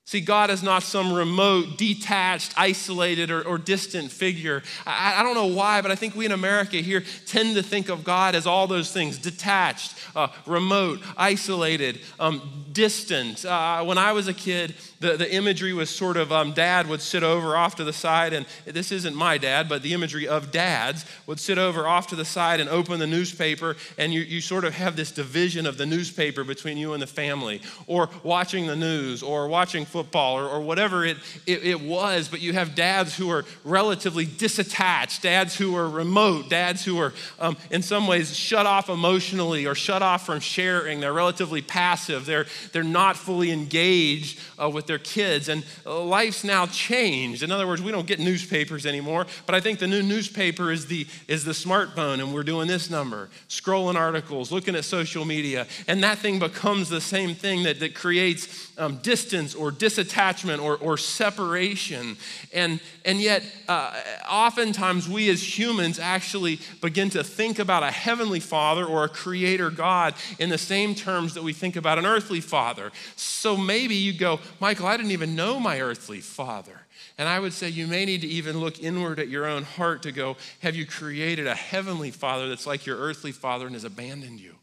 See, 0.09 0.21
God 0.21 0.49
is 0.49 0.63
not 0.63 0.81
some 0.81 1.13
remote, 1.13 1.77
detached, 1.77 2.55
isolated, 2.57 3.29
or, 3.29 3.43
or 3.43 3.59
distant 3.59 4.11
figure. 4.11 4.63
I, 4.83 5.19
I, 5.19 5.21
don't 5.21 5.35
know 5.35 5.45
why, 5.45 5.81
but 5.81 5.91
I 5.91 5.95
think 5.95 6.15
we 6.15 6.25
in 6.25 6.31
America 6.31 6.77
here 6.77 7.03
tend 7.27 7.55
to 7.57 7.61
think 7.61 7.89
of 7.89 8.03
God 8.03 8.33
as 8.33 8.47
all 8.47 8.65
those 8.65 8.91
things 8.91 9.19
detached, 9.19 9.93
uh, 10.15 10.29
remote, 10.47 11.01
isolated, 11.15 11.99
um, 12.19 12.65
distant. 12.71 13.45
Uh, 13.45 13.83
when 13.83 13.99
I 13.99 14.13
was 14.13 14.27
a 14.27 14.33
kid, 14.33 14.73
the, 14.99 15.15
the 15.15 15.33
imagery 15.33 15.71
was 15.71 15.89
sort 15.89 16.17
of 16.17 16.31
um, 16.31 16.51
dad 16.51 16.87
would 16.87 17.01
sit 17.01 17.23
over 17.23 17.55
off 17.55 17.75
to 17.75 17.83
the 17.83 17.93
side, 17.93 18.33
and 18.33 18.45
this 18.65 18.91
isn't 18.91 19.15
my 19.15 19.37
dad, 19.37 19.69
but 19.69 19.81
the 19.81 19.93
imagery 19.93 20.27
of 20.27 20.51
dads 20.51 21.05
would 21.25 21.39
sit 21.39 21.57
over 21.57 21.87
off 21.87 22.07
to 22.07 22.15
the 22.15 22.25
side 22.25 22.59
and 22.59 22.69
open 22.69 22.99
the 22.99 23.07
newspaper, 23.07 23.77
and 23.97 24.13
you, 24.13 24.21
you 24.21 24.41
sort 24.41 24.65
of 24.65 24.73
have 24.73 24.97
this 24.97 25.11
division 25.11 25.65
of 25.65 25.77
the 25.77 25.85
newspaper 25.85 26.43
between 26.43 26.77
you 26.77 26.93
and 26.93 27.01
the 27.01 27.07
family, 27.07 27.61
or 27.87 28.09
watching 28.23 28.67
the 28.67 28.75
news, 28.75 29.23
or 29.23 29.47
watching 29.47 29.85
football, 29.85 30.37
or, 30.37 30.49
or 30.49 30.59
whatever 30.59 31.05
it, 31.05 31.17
it, 31.47 31.63
it 31.63 31.81
was. 31.81 32.27
But 32.27 32.41
you 32.41 32.51
have 32.53 32.75
dads 32.75 33.15
who 33.15 33.29
are 33.29 33.45
relatively 33.63 34.25
disattached, 34.25 35.21
dads 35.21 35.55
who 35.55 35.77
are 35.77 35.89
remote, 35.89 36.49
dads 36.49 36.83
who 36.83 36.99
are 36.99 37.13
um, 37.39 37.55
in 37.71 37.81
some 37.81 38.05
ways 38.05 38.35
shut 38.35 38.65
off 38.65 38.89
emotionally 38.89 39.65
or 39.65 39.75
shut 39.75 40.01
off 40.01 40.25
from 40.25 40.41
sharing. 40.41 40.99
They're 40.99 41.13
relatively 41.13 41.61
passive, 41.61 42.25
they're, 42.25 42.47
they're 42.73 42.83
not 42.83 43.15
fully 43.15 43.51
engaged 43.51 44.39
uh, 44.61 44.69
with 44.69 44.88
their 44.89 44.99
kids. 44.99 45.47
And 45.47 45.63
uh, 45.85 46.03
life's 46.03 46.43
now 46.43 46.65
changed. 46.65 47.43
In 47.43 47.51
other 47.51 47.65
words, 47.65 47.81
we 47.81 47.93
don't 47.93 48.05
get 48.05 48.19
newspapers 48.19 48.85
anymore, 48.85 49.25
but 49.45 49.55
I 49.55 49.61
think 49.61 49.79
the 49.79 49.87
new 49.87 50.03
newspaper 50.03 50.69
is 50.69 50.87
the, 50.87 51.07
is 51.29 51.45
the 51.45 51.53
smartphone, 51.53 52.19
and 52.19 52.33
we're 52.33 52.43
doing 52.43 52.67
this 52.67 52.89
number, 52.89 53.29
scrolling 53.47 53.95
articles, 53.95 54.51
looking 54.51 54.75
at 54.75 54.83
social 54.83 55.23
media, 55.23 55.67
and 55.87 56.03
that 56.03 56.17
thing 56.17 56.39
becomes 56.39 56.89
the 56.89 56.99
same 56.99 57.33
thing 57.33 57.63
that, 57.63 57.79
that 57.79 57.95
creates 57.95 58.69
um, 58.77 58.97
distance 58.97 59.55
or 59.55 59.71
disattachment 59.71 60.61
or, 60.61 60.75
or 60.77 60.97
separation. 60.97 62.17
And, 62.53 62.81
and 63.05 63.21
yet, 63.21 63.43
uh, 63.67 63.93
oftentimes 64.29 65.07
we 65.07 65.29
as 65.29 65.57
humans 65.57 65.99
actually 65.99 66.59
begin 66.81 67.09
to 67.11 67.23
think 67.23 67.59
about 67.59 67.83
a 67.83 67.91
heavenly 67.91 68.39
father 68.39 68.85
or 68.85 69.03
a 69.03 69.09
creator 69.09 69.69
God 69.69 70.15
in 70.39 70.49
the 70.49 70.57
same 70.57 70.95
terms 70.95 71.35
that 71.35 71.43
we 71.43 71.53
think 71.53 71.75
about 71.75 71.99
an 71.99 72.05
earthly 72.05 72.41
father. 72.41 72.91
So 73.15 73.55
maybe 73.55 73.95
you 73.95 74.13
go, 74.13 74.39
I 74.85 74.97
didn't 74.97 75.11
even 75.11 75.35
know 75.35 75.59
my 75.59 75.81
earthly 75.81 76.21
father. 76.21 76.79
And 77.17 77.27
I 77.27 77.39
would 77.39 77.53
say 77.53 77.69
you 77.69 77.87
may 77.87 78.05
need 78.05 78.21
to 78.21 78.27
even 78.27 78.59
look 78.59 78.81
inward 78.81 79.19
at 79.19 79.27
your 79.27 79.45
own 79.45 79.63
heart 79.63 80.03
to 80.03 80.11
go, 80.11 80.37
have 80.61 80.75
you 80.75 80.85
created 80.85 81.47
a 81.47 81.55
heavenly 81.55 82.11
father 82.11 82.49
that's 82.49 82.67
like 82.67 82.85
your 82.85 82.97
earthly 82.97 83.31
father 83.31 83.65
and 83.65 83.75
has 83.75 83.83
abandoned 83.83 84.39
you 84.39 84.55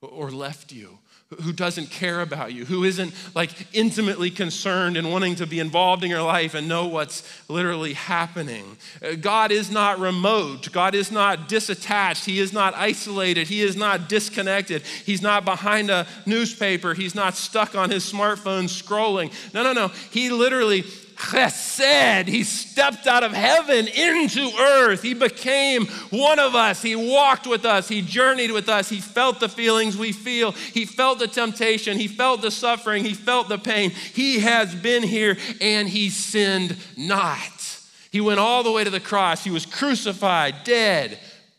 or 0.00 0.30
left 0.30 0.72
you? 0.72 0.98
Who 1.42 1.52
doesn't 1.52 1.90
care 1.90 2.22
about 2.22 2.54
you, 2.54 2.64
who 2.64 2.84
isn't 2.84 3.12
like 3.34 3.50
intimately 3.74 4.30
concerned 4.30 4.96
and 4.96 5.12
wanting 5.12 5.34
to 5.34 5.46
be 5.46 5.60
involved 5.60 6.02
in 6.02 6.08
your 6.08 6.22
life 6.22 6.54
and 6.54 6.66
know 6.66 6.86
what's 6.86 7.22
literally 7.48 7.92
happening. 7.92 8.78
Uh, 9.02 9.14
God 9.14 9.52
is 9.52 9.70
not 9.70 9.98
remote. 9.98 10.72
God 10.72 10.94
is 10.94 11.12
not 11.12 11.46
disattached. 11.46 12.24
He 12.24 12.38
is 12.38 12.54
not 12.54 12.74
isolated. 12.74 13.46
He 13.46 13.60
is 13.60 13.76
not 13.76 14.08
disconnected. 14.08 14.82
He's 15.04 15.20
not 15.20 15.44
behind 15.44 15.90
a 15.90 16.06
newspaper. 16.24 16.94
He's 16.94 17.14
not 17.14 17.34
stuck 17.34 17.74
on 17.74 17.90
his 17.90 18.10
smartphone 18.10 18.64
scrolling. 18.64 19.30
No, 19.52 19.62
no, 19.62 19.74
no. 19.74 19.88
He 20.10 20.30
literally 20.30 20.84
chesed. 21.18 22.28
He 22.28 22.44
stepped 22.44 23.06
out 23.06 23.24
of 23.24 23.32
heaven 23.32 23.88
into 23.88 24.50
earth. 24.58 25.02
He 25.02 25.14
became 25.14 25.86
one 26.10 26.38
of 26.38 26.54
us. 26.54 26.80
He 26.80 26.96
walked 26.96 27.46
with 27.46 27.64
us. 27.64 27.88
He 27.88 28.02
journeyed 28.02 28.52
with 28.52 28.68
us. 28.68 28.88
He 28.88 29.00
felt 29.00 29.40
the 29.40 29.48
feelings 29.48 29.96
we 29.96 30.12
feel. 30.12 30.52
He 30.52 30.84
felt 30.84 31.18
the 31.18 31.28
temptation. 31.28 31.98
He 31.98 32.08
felt 32.08 32.42
the 32.42 32.50
suffering. 32.50 33.04
He 33.04 33.14
felt 33.14 33.48
the 33.48 33.58
pain. 33.58 33.90
He 33.90 34.40
has 34.40 34.74
been 34.74 35.02
here 35.02 35.36
and 35.60 35.88
he 35.88 36.10
sinned 36.10 36.76
not. 36.96 37.78
He 38.10 38.20
went 38.20 38.40
all 38.40 38.62
the 38.62 38.72
way 38.72 38.84
to 38.84 38.90
the 38.90 39.00
cross. 39.00 39.44
He 39.44 39.50
was 39.50 39.66
crucified, 39.66 40.64
dead, 40.64 41.18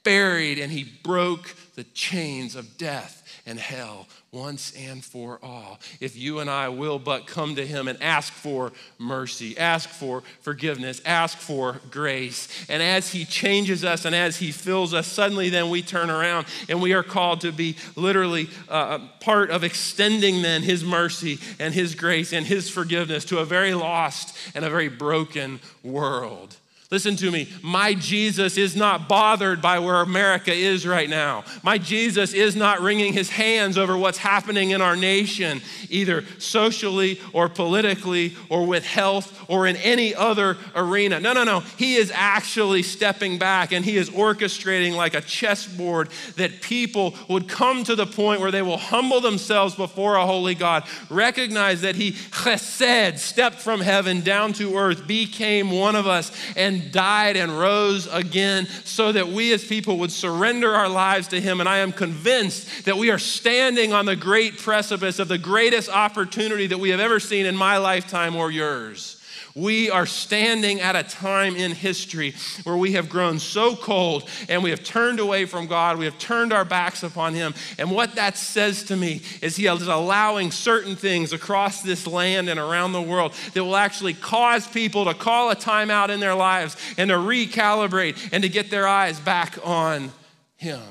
buried, 0.10 0.58
and 0.58 0.72
he 0.72 0.84
broke 1.04 1.54
the 1.76 1.84
chains 1.84 2.56
of 2.56 2.80
death 2.80 3.42
and 3.46 3.60
hell 3.60 4.08
once 4.32 4.74
and 4.76 5.06
for 5.06 5.38
all. 5.44 5.80
If 6.00 6.18
you 6.18 6.40
and 6.40 6.50
I 6.50 6.70
will 6.70 6.98
but 6.98 7.28
come 7.28 7.56
to 7.56 7.66
Him 7.66 7.88
and 7.88 8.02
ask 8.02 8.34
for 8.34 8.72
mercy, 8.98 9.56
ask 9.56 9.88
for 9.88 10.24
forgiveness, 10.42 11.00
ask 11.06 11.38
for 11.38 11.80
grace. 11.92 12.48
And 12.70 12.82
as 12.82 13.12
He 13.12 13.24
changes 13.24 13.84
us 13.84 14.06
and 14.06 14.16
as 14.16 14.38
He 14.38 14.52
fills 14.52 14.96
us, 14.96 15.06
suddenly 15.06 15.50
then 15.50 15.70
we 15.70 15.84
turn 15.84 16.10
around 16.10 16.48
and 16.70 16.82
we 16.82 16.94
are 16.94 17.04
called 17.04 17.42
to 17.42 17.52
be 17.52 17.76
literally 17.96 18.50
uh, 18.68 19.00
part 19.20 19.52
of 19.52 19.64
extending 19.64 20.42
then 20.42 20.64
His 20.64 20.84
mercy 20.84 21.38
and 21.60 21.72
His 21.72 21.94
grace 21.94 22.34
and 22.34 22.48
His 22.48 22.68
forgiveness 22.68 23.26
to 23.26 23.38
a 23.38 23.46
very 23.46 23.76
lost 23.76 24.36
and 24.56 24.66
a 24.66 24.72
very 24.72 24.90
broken 24.90 25.60
world. 25.84 26.58
Listen 26.92 27.16
to 27.18 27.30
me. 27.30 27.48
My 27.62 27.94
Jesus 27.94 28.58
is 28.58 28.76
not 28.76 29.08
bothered 29.08 29.62
by 29.62 29.78
where 29.78 30.02
America 30.02 30.52
is 30.52 30.88
right 30.88 31.08
now. 31.08 31.44
My 31.62 31.78
Jesus 31.78 32.34
is 32.34 32.56
not 32.56 32.82
wringing 32.82 33.14
his 33.14 33.30
hands 33.30 33.78
over 33.78 33.96
what's 33.96 34.18
happening 34.18 34.72
in 34.72 34.82
our 34.82 34.96
nation, 34.96 35.62
either 35.92 36.26
socially 36.40 37.22
or 37.32 37.48
politically 37.48 38.36
or 38.50 38.66
with 38.66 38.84
health 38.84 39.40
or 39.48 39.68
in 39.68 39.76
any 39.76 40.16
other 40.16 40.58
arena. 40.76 41.20
No, 41.20 41.32
no, 41.32 41.44
no. 41.44 41.60
He 41.60 41.94
is 41.94 42.12
actually 42.12 42.82
stepping 42.82 43.38
back 43.38 43.72
and 43.72 43.86
he 43.86 43.96
is 43.96 44.10
orchestrating 44.10 44.96
like 44.96 45.14
a 45.14 45.22
chessboard 45.22 46.10
that 46.38 46.60
people 46.60 47.14
would 47.28 47.48
come 47.48 47.84
to 47.84 47.96
the 47.96 48.08
point 48.08 48.42
where 48.42 48.52
they 48.52 48.64
will 48.64 48.78
humble 48.78 49.22
themselves 49.22 49.76
before 49.76 50.16
a 50.16 50.26
holy 50.26 50.56
God, 50.56 50.86
recognize 51.12 51.82
that 51.82 51.96
he 51.96 52.14
chesed, 52.14 53.20
stepped 53.20 53.58
from 53.58 53.80
heaven 53.80 54.22
down 54.22 54.54
to 54.54 54.76
earth, 54.76 55.06
became 55.06 55.70
one 55.70 55.96
of 55.96 56.08
us, 56.08 56.32
and 56.58 56.79
died 56.80 57.38
and 57.38 57.58
rose 57.58 58.08
again 58.08 58.68
so 58.84 59.12
that 59.12 59.28
we 59.28 59.54
as 59.54 59.64
people 59.64 59.98
would 60.00 60.12
surrender 60.12 60.74
our 60.74 60.90
lives 60.90 61.28
to 61.30 61.42
Him. 61.42 61.60
And 61.60 61.70
I 61.70 61.78
am 61.78 61.92
convinced 61.92 62.86
that 62.86 62.98
we 62.98 63.12
are 63.12 63.20
standing 63.20 63.94
on 63.94 64.06
the 64.06 64.16
great 64.16 64.58
precipice 64.58 65.20
of 65.20 65.28
the 65.28 65.38
greatest 65.38 65.90
opportunity 65.90 66.68
that 66.68 66.80
we 66.80 66.90
have 66.90 67.00
ever 67.00 67.20
seen 67.20 67.46
in 67.46 67.56
my 67.56 67.78
lifetime 67.78 68.36
or 68.36 68.52
yours. 68.52 69.16
We 69.56 69.90
are 69.90 70.06
standing 70.06 70.80
at 70.80 70.96
a 70.96 71.04
time 71.04 71.56
in 71.56 71.72
history 71.72 72.36
where 72.64 72.78
we 72.78 72.94
have 72.94 73.10
grown 73.10 73.40
so 73.40 73.76
cold 73.76 74.28
and 74.48 74.64
we 74.64 74.70
have 74.70 74.84
turned 74.84 75.20
away 75.20 75.46
from 75.46 75.68
God. 75.68 75.98
We 75.98 76.06
have 76.06 76.18
turned 76.20 76.54
our 76.54 76.66
backs 76.66 77.04
upon 77.04 77.34
Him. 77.34 77.54
And 77.78 77.92
what 77.92 78.16
that 78.16 78.38
says 78.38 78.84
to 78.84 78.96
me 78.96 79.22
is 79.42 79.56
He 79.56 79.68
is 79.68 79.88
allowing 79.88 80.52
certain 80.52 80.96
things 80.96 81.34
across 81.34 81.82
this 81.82 82.06
land 82.06 82.50
and 82.50 82.60
around 82.60 82.94
the 82.94 83.02
world 83.02 83.34
that 83.54 83.64
will 83.64 83.76
actually 83.76 84.14
cause 84.14 84.68
people 84.68 85.06
to 85.06 85.14
call 85.14 85.50
a 85.50 85.56
timeout 85.56 86.10
in 86.10 86.20
their 86.20 86.36
lives 86.36 86.76
and 86.98 87.10
to 87.10 87.16
recalibrate 87.16 88.30
and 88.32 88.44
to 88.44 88.50
get 88.50 88.70
their 88.70 88.88
eyes 88.88 89.20
back 89.20 89.58
on 89.64 90.12
Him. 90.56 90.82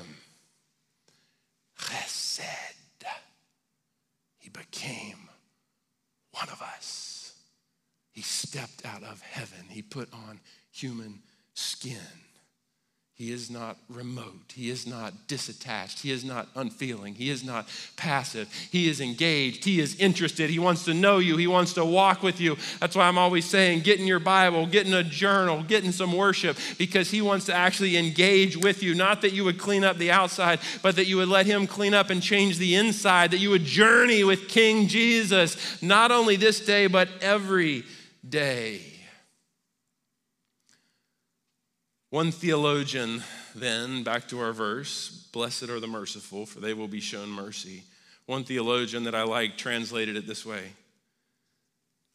Chesed. 1.79 2.41
He 4.37 4.49
became 4.49 5.29
one 6.31 6.49
of 6.49 6.61
us. 6.61 7.33
He 8.19 8.23
stepped 8.23 8.85
out 8.85 9.01
of 9.01 9.21
heaven. 9.21 9.63
He 9.69 9.81
put 9.81 10.13
on 10.13 10.41
human 10.73 11.19
skin. 11.53 11.95
He 13.13 13.31
is 13.31 13.49
not 13.49 13.77
remote. 13.87 14.51
He 14.53 14.69
is 14.69 14.85
not 14.85 15.13
disattached. 15.29 16.01
He 16.01 16.11
is 16.11 16.25
not 16.25 16.49
unfeeling. 16.53 17.15
He 17.15 17.29
is 17.29 17.45
not 17.45 17.69
passive. 17.95 18.51
He 18.71 18.89
is 18.89 18.99
engaged. 18.99 19.63
He 19.63 19.79
is 19.79 19.95
interested. 20.01 20.49
He 20.49 20.59
wants 20.59 20.83
to 20.83 20.93
know 20.93 21.19
you. 21.19 21.37
He 21.37 21.47
wants 21.47 21.71
to 21.73 21.85
walk 21.85 22.21
with 22.21 22.41
you. 22.41 22.57
That's 22.81 22.93
why 22.93 23.07
I'm 23.07 23.17
always 23.17 23.45
saying 23.45 23.83
get 23.83 24.01
in 24.01 24.05
your 24.05 24.19
Bible, 24.19 24.65
get 24.65 24.85
in 24.85 24.93
a 24.93 25.03
journal, 25.03 25.63
get 25.63 25.85
in 25.85 25.93
some 25.93 26.11
worship, 26.11 26.57
because 26.77 27.09
He 27.09 27.21
wants 27.21 27.45
to 27.45 27.53
actually 27.53 27.95
engage 27.95 28.57
with 28.57 28.83
you. 28.83 28.95
Not 28.95 29.21
that 29.21 29.31
you 29.31 29.45
would 29.45 29.59
clean 29.59 29.85
up 29.85 29.97
the 29.97 30.11
outside, 30.11 30.59
but 30.81 30.97
that 30.97 31.07
you 31.07 31.15
would 31.15 31.29
let 31.29 31.45
Him 31.45 31.67
clean 31.67 31.93
up 31.93 32.09
and 32.09 32.21
change 32.21 32.57
the 32.57 32.75
inside, 32.75 33.31
that 33.31 33.37
you 33.37 33.49
would 33.49 33.63
journey 33.63 34.25
with 34.25 34.49
King 34.49 34.89
Jesus, 34.89 35.81
not 35.81 36.11
only 36.11 36.35
this 36.35 36.59
day, 36.59 36.87
but 36.87 37.07
every 37.21 37.81
day. 37.81 37.87
One 42.09 42.31
theologian, 42.31 43.23
then, 43.55 44.03
back 44.03 44.27
to 44.29 44.39
our 44.39 44.51
verse, 44.51 45.27
blessed 45.31 45.69
are 45.69 45.79
the 45.79 45.87
merciful, 45.87 46.45
for 46.45 46.59
they 46.59 46.73
will 46.73 46.87
be 46.87 46.99
shown 46.99 47.29
mercy. 47.29 47.83
One 48.25 48.43
theologian 48.43 49.03
that 49.03 49.15
I 49.15 49.23
like 49.23 49.57
translated 49.57 50.15
it 50.15 50.27
this 50.27 50.45
way 50.45 50.71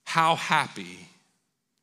How 0.05 0.37
happy, 0.37 1.09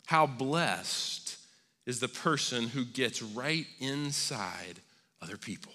how 0.05 0.25
blessed 0.25 1.37
is 1.85 1.99
the 1.99 2.07
person 2.07 2.67
who 2.67 2.85
gets 2.85 3.21
right 3.21 3.65
inside 3.79 4.79
other 5.21 5.37
people 5.37 5.73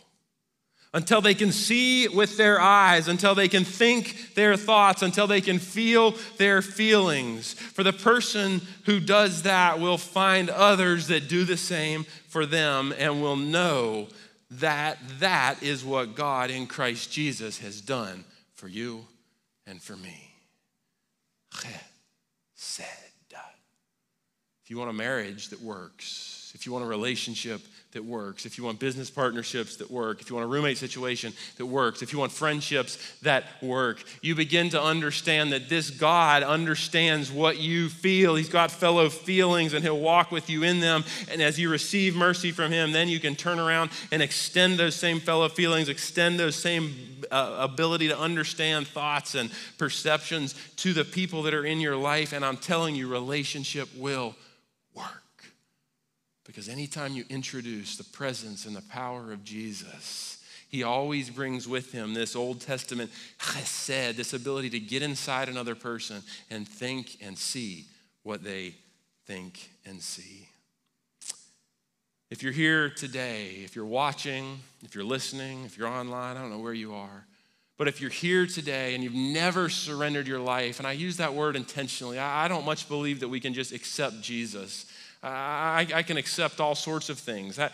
until 0.94 1.20
they 1.20 1.34
can 1.34 1.52
see 1.52 2.08
with 2.08 2.36
their 2.36 2.60
eyes, 2.60 3.08
until 3.08 3.34
they 3.34 3.48
can 3.48 3.64
think 3.64 4.34
their 4.34 4.56
thoughts, 4.56 5.02
until 5.02 5.26
they 5.26 5.40
can 5.40 5.58
feel 5.58 6.12
their 6.38 6.62
feelings. 6.62 7.52
For 7.52 7.82
the 7.82 7.92
person 7.92 8.62
who 8.84 9.00
does 9.00 9.42
that 9.42 9.78
will 9.78 9.98
find 9.98 10.48
others 10.48 11.08
that 11.08 11.28
do 11.28 11.44
the 11.44 11.56
same 11.56 12.04
for 12.28 12.46
them 12.46 12.94
and 12.98 13.20
will 13.20 13.36
know 13.36 14.08
that 14.50 14.98
that 15.18 15.62
is 15.62 15.84
what 15.84 16.14
God 16.14 16.50
in 16.50 16.66
Christ 16.66 17.12
Jesus 17.12 17.58
has 17.58 17.80
done 17.80 18.24
for 18.54 18.68
you 18.68 19.04
and 19.66 19.82
for 19.82 19.96
me. 19.96 20.30
If 24.66 24.70
you 24.70 24.78
want 24.78 24.90
a 24.90 24.94
marriage 24.94 25.50
that 25.50 25.62
works, 25.62 26.50
if 26.56 26.66
you 26.66 26.72
want 26.72 26.84
a 26.84 26.88
relationship 26.88 27.60
that 27.96 28.04
works, 28.04 28.44
if 28.44 28.58
you 28.58 28.64
want 28.64 28.78
business 28.78 29.08
partnerships 29.08 29.76
that 29.76 29.90
work, 29.90 30.20
if 30.20 30.28
you 30.28 30.36
want 30.36 30.44
a 30.44 30.48
roommate 30.48 30.76
situation 30.76 31.32
that 31.56 31.64
works, 31.64 32.02
if 32.02 32.12
you 32.12 32.18
want 32.18 32.30
friendships 32.30 32.98
that 33.22 33.44
work, 33.62 34.04
you 34.20 34.34
begin 34.34 34.68
to 34.68 34.80
understand 34.80 35.50
that 35.52 35.70
this 35.70 35.88
God 35.88 36.42
understands 36.42 37.32
what 37.32 37.58
you 37.58 37.88
feel. 37.88 38.34
He's 38.34 38.50
got 38.50 38.70
fellow 38.70 39.08
feelings 39.08 39.72
and 39.72 39.82
He'll 39.82 39.98
walk 39.98 40.30
with 40.30 40.50
you 40.50 40.62
in 40.62 40.80
them. 40.80 41.04
And 41.30 41.40
as 41.40 41.58
you 41.58 41.70
receive 41.70 42.14
mercy 42.14 42.52
from 42.52 42.70
Him, 42.70 42.92
then 42.92 43.08
you 43.08 43.18
can 43.18 43.34
turn 43.34 43.58
around 43.58 43.90
and 44.12 44.20
extend 44.20 44.78
those 44.78 44.94
same 44.94 45.18
fellow 45.18 45.48
feelings, 45.48 45.88
extend 45.88 46.38
those 46.38 46.54
same 46.54 46.94
uh, 47.30 47.56
ability 47.58 48.08
to 48.08 48.18
understand 48.18 48.86
thoughts 48.86 49.34
and 49.34 49.50
perceptions 49.78 50.54
to 50.76 50.92
the 50.92 51.04
people 51.04 51.42
that 51.44 51.54
are 51.54 51.64
in 51.64 51.80
your 51.80 51.96
life. 51.96 52.34
And 52.34 52.44
I'm 52.44 52.58
telling 52.58 52.94
you, 52.94 53.08
relationship 53.08 53.88
will. 53.96 54.34
Because 56.46 56.68
anytime 56.68 57.14
you 57.14 57.24
introduce 57.28 57.96
the 57.96 58.04
presence 58.04 58.66
and 58.66 58.76
the 58.76 58.82
power 58.82 59.32
of 59.32 59.42
Jesus, 59.42 60.44
he 60.68 60.82
always 60.82 61.30
brings 61.30 61.66
with 61.66 61.92
him 61.92 62.14
this 62.14 62.36
Old 62.36 62.60
Testament 62.60 63.10
chesed, 63.38 64.16
this 64.16 64.32
ability 64.32 64.70
to 64.70 64.80
get 64.80 65.02
inside 65.02 65.48
another 65.48 65.74
person 65.74 66.22
and 66.50 66.66
think 66.66 67.16
and 67.20 67.36
see 67.36 67.86
what 68.22 68.44
they 68.44 68.74
think 69.26 69.70
and 69.84 70.00
see. 70.00 70.48
If 72.30 72.42
you're 72.42 72.52
here 72.52 72.90
today, 72.90 73.60
if 73.64 73.76
you're 73.76 73.84
watching, 73.84 74.58
if 74.84 74.94
you're 74.94 75.04
listening, 75.04 75.64
if 75.64 75.78
you're 75.78 75.88
online, 75.88 76.36
I 76.36 76.40
don't 76.40 76.50
know 76.50 76.58
where 76.58 76.74
you 76.74 76.94
are, 76.94 77.24
but 77.78 77.86
if 77.86 78.00
you're 78.00 78.10
here 78.10 78.46
today 78.46 78.94
and 78.94 79.04
you've 79.04 79.14
never 79.14 79.68
surrendered 79.68 80.26
your 80.26 80.40
life, 80.40 80.78
and 80.78 80.88
I 80.88 80.92
use 80.92 81.18
that 81.18 81.34
word 81.34 81.54
intentionally, 81.54 82.18
I 82.18 82.48
don't 82.48 82.64
much 82.64 82.88
believe 82.88 83.20
that 83.20 83.28
we 83.28 83.38
can 83.38 83.54
just 83.54 83.72
accept 83.72 84.22
Jesus 84.22 84.86
I, 85.26 85.86
I, 85.92 86.02
can 86.02 86.16
accept 86.16 86.60
all 86.60 86.74
sorts 86.74 87.08
of 87.08 87.18
things. 87.18 87.58
Uh, 87.58 87.70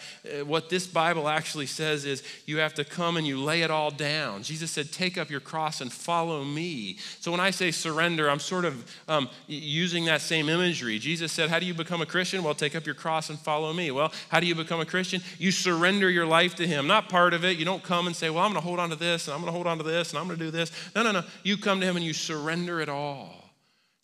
what 0.47 0.71
this 0.71 0.87
Bible 0.87 1.29
actually 1.29 1.67
says 1.67 2.07
is 2.07 2.23
you 2.47 2.59
have 2.59 2.73
to 2.75 2.85
come 2.85 3.17
and 3.19 3.27
you 3.27 3.39
lay 3.39 3.63
it 3.63 3.71
all 3.71 3.91
down. 3.91 4.43
Jesus 4.43 4.71
said, 4.71 4.91
Take 4.91 5.19
up 5.19 5.29
your 5.29 5.41
cross 5.41 5.81
and 5.81 5.93
follow 5.93 6.45
me. 6.45 6.97
So 7.21 7.31
when 7.31 7.41
I 7.41 7.51
say 7.51 7.71
surrender, 7.71 8.31
I'm 8.31 8.39
sort 8.39 8.65
of 8.65 8.91
um, 9.07 9.29
using 9.47 10.07
that 10.07 10.23
same 10.23 10.49
imagery. 10.49 10.99
Jesus 10.99 11.31
said, 11.31 11.51
How 11.51 11.59
do 11.59 11.67
you 11.67 11.75
become 11.75 12.01
a 12.01 12.07
Christian? 12.07 12.43
Well, 12.43 12.55
take 12.55 12.75
up 12.75 12.87
your 12.87 12.95
cross 12.95 13.29
and 13.29 13.39
follow 13.39 13.73
me. 13.73 13.91
Well, 13.91 14.13
how 14.31 14.41
do 14.41 14.47
you 14.47 14.55
become 14.55 14.81
a 14.81 14.87
Christian? 14.87 15.21
You 15.39 15.53
surrender 15.53 16.09
your 16.09 16.27
life 16.27 16.55
to 16.57 16.67
Him, 16.67 16.87
not 16.87 17.11
part 17.11 17.35
of 17.35 17.45
it. 17.45 17.59
You 17.59 17.67
don't 17.67 17.83
come 17.83 18.07
and 18.07 18.17
say, 18.17 18.31
Well, 18.31 18.45
I'm 18.45 18.53
going 18.53 18.63
to 18.63 18.67
hold 18.67 18.81
on 18.81 18.89
to 18.91 18.97
this 18.97 19.29
and 19.29 19.35
I'm 19.35 19.41
going 19.41 19.53
to 19.53 19.55
hold 19.55 19.67
on 19.67 19.77
to 19.79 19.85
this 19.85 20.11
and 20.11 20.19
I'm 20.19 20.27
going 20.27 20.39
to 20.39 20.45
do 20.45 20.51
this. 20.51 20.73
No, 20.95 21.03
no, 21.03 21.13
no. 21.13 21.23
You 21.43 21.59
come 21.59 21.81
to 21.81 21.87
Him 21.87 21.97
and 21.97 22.05
you 22.05 22.15
surrender 22.15 22.81
it 22.81 22.89
all. 22.89 23.43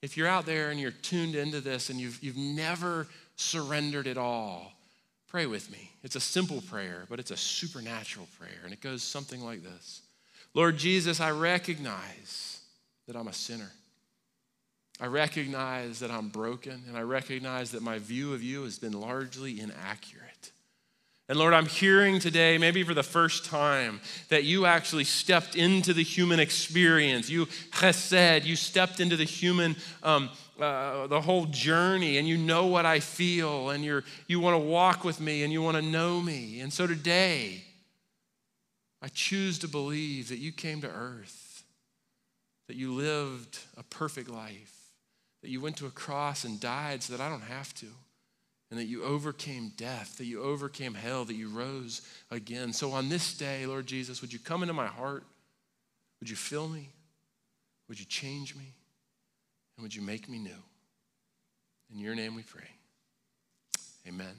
If 0.03 0.17
you're 0.17 0.29
out 0.29 0.47
there 0.47 0.71
and 0.71 0.79
you're 0.79 0.91
tuned 0.91 1.35
into 1.35 1.61
this 1.61 1.91
and 1.91 1.99
you've, 1.99 2.23
you've 2.23 2.37
never 2.37 3.09
surrendered 3.39 4.07
it 4.07 4.19
all. 4.19 4.73
Pray 5.29 5.47
with 5.47 5.71
me. 5.71 5.91
It's 6.03 6.17
a 6.17 6.21
simple 6.21 6.61
prayer, 6.63 7.05
but 7.09 7.21
it's 7.21 7.31
a 7.31 7.37
supernatural 7.37 8.29
prayer. 8.39 8.61
And 8.65 8.73
it 8.73 8.81
goes 8.81 9.03
something 9.03 9.43
like 9.43 9.63
this 9.63 10.03
Lord 10.55 10.77
Jesus, 10.77 11.21
I 11.21 11.31
recognize 11.31 12.61
that 13.07 13.17
I'm 13.17 13.29
a 13.29 13.33
sinner. 13.33 13.71
I 15.01 15.07
recognize 15.07 16.01
that 16.01 16.11
I'm 16.11 16.29
broken, 16.29 16.83
and 16.89 16.97
I 16.97 17.03
recognize 17.03 17.71
that 17.71 17.83
my 17.83 18.01
view 18.01 18.35
of 18.35 18.43
you 18.43 18.65
has 18.65 18.81
been 18.81 18.99
largely 18.99 19.61
inaccurate. 19.61 20.28
And 21.29 21.39
Lord, 21.39 21.53
I'm 21.53 21.67
hearing 21.67 22.21
today, 22.21 22.57
maybe 22.57 22.83
for 22.83 22.95
the 22.95 23.03
first 23.03 23.45
time, 23.45 24.01
that 24.31 24.45
you 24.45 24.65
actually 24.65 25.05
stepped 25.05 25.57
into 25.57 25.93
the 25.93 26.03
human 26.03 26.41
experience. 26.41 27.29
You 27.29 27.47
chesed, 27.47 28.45
you 28.47 28.57
stepped 28.57 28.99
into 28.99 29.15
the 29.15 29.25
human 29.25 29.77
um, 30.03 30.31
uh, 30.59 31.07
the 31.07 31.21
whole 31.21 31.47
journey 31.47 32.19
and 32.19 32.27
you 32.27 32.37
know 32.37 32.67
what 32.67 32.85
I 32.85 32.99
feel 32.99 33.71
and 33.71 33.85
you're, 33.85 34.03
you 34.27 34.41
want 34.41 34.55
to 34.55 34.59
walk 34.59 35.05
with 35.05 35.21
me 35.21 35.45
and 35.45 35.53
you 35.53 35.63
want 35.63 35.77
to 35.77 35.83
know 35.83 36.21
me. 36.21 36.61
And 36.61 36.73
so 36.73 36.87
today, 36.87 37.63
I 39.01 39.07
choose 39.07 39.61
to 39.61 39.69
believe 39.69 40.31
that 40.31 40.39
you 40.39 40.51
came 40.51 40.81
to 40.81 40.89
earth, 40.89 41.63
that 42.67 42.75
you 42.75 42.93
lived 42.93 43.59
a 43.77 43.85
perfect 43.85 44.29
life, 44.29 44.75
that 45.43 45.51
you 45.51 45.61
went 45.61 45.77
to 45.77 45.87
a 45.87 45.91
cross 45.91 46.43
and 46.43 46.59
died 46.59 47.05
so 47.05 47.17
that 47.17 47.23
I 47.23 47.29
don't 47.29 47.43
have 47.43 47.73
to, 47.77 47.87
and 48.71 48.79
that 48.79 48.85
you 48.85 49.03
overcame 49.03 49.73
death, 49.77 50.19
that 50.19 50.27
you 50.27 50.43
overcame 50.43 50.95
hell, 50.95 51.25
that 51.25 51.35
you 51.35 51.49
rose 51.49 52.03
again. 52.31 52.73
So 52.73 52.93
on 52.93 53.09
this 53.09 53.37
day, 53.37 53.65
Lord 53.67 53.87
Jesus, 53.87 54.21
would 54.21 54.33
you 54.33 54.39
come 54.39 54.63
into 54.63 54.75
my 54.75 54.87
heart? 54.87 55.25
Would 56.21 56.29
you 56.29 56.37
fill 56.37 56.69
me? 56.69 56.91
Would 57.89 57.99
you 57.99 58.05
change 58.05 58.55
me? 58.55 58.75
And 59.77 59.83
would 59.83 59.95
you 59.95 60.03
make 60.03 60.29
me 60.29 60.39
new? 60.39 60.51
In 61.93 61.99
your 61.99 62.15
name 62.15 62.35
we 62.35 62.43
pray. 62.43 62.69
Amen. 64.07 64.35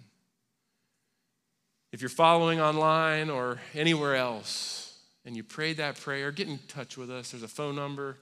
If 1.92 2.02
you're 2.02 2.10
following 2.10 2.62
online 2.62 3.32
or 3.32 3.60
anywhere 3.74 4.16
else 4.16 4.96
and 5.26 5.36
you 5.36 5.44
prayed 5.44 5.78
that 5.78 6.00
prayer, 6.00 6.32
get 6.32 6.48
in 6.48 6.60
touch 6.68 6.98
with 6.98 7.10
us. 7.10 7.32
There's 7.32 7.42
a 7.42 7.48
phone 7.48 7.76
number, 7.76 8.18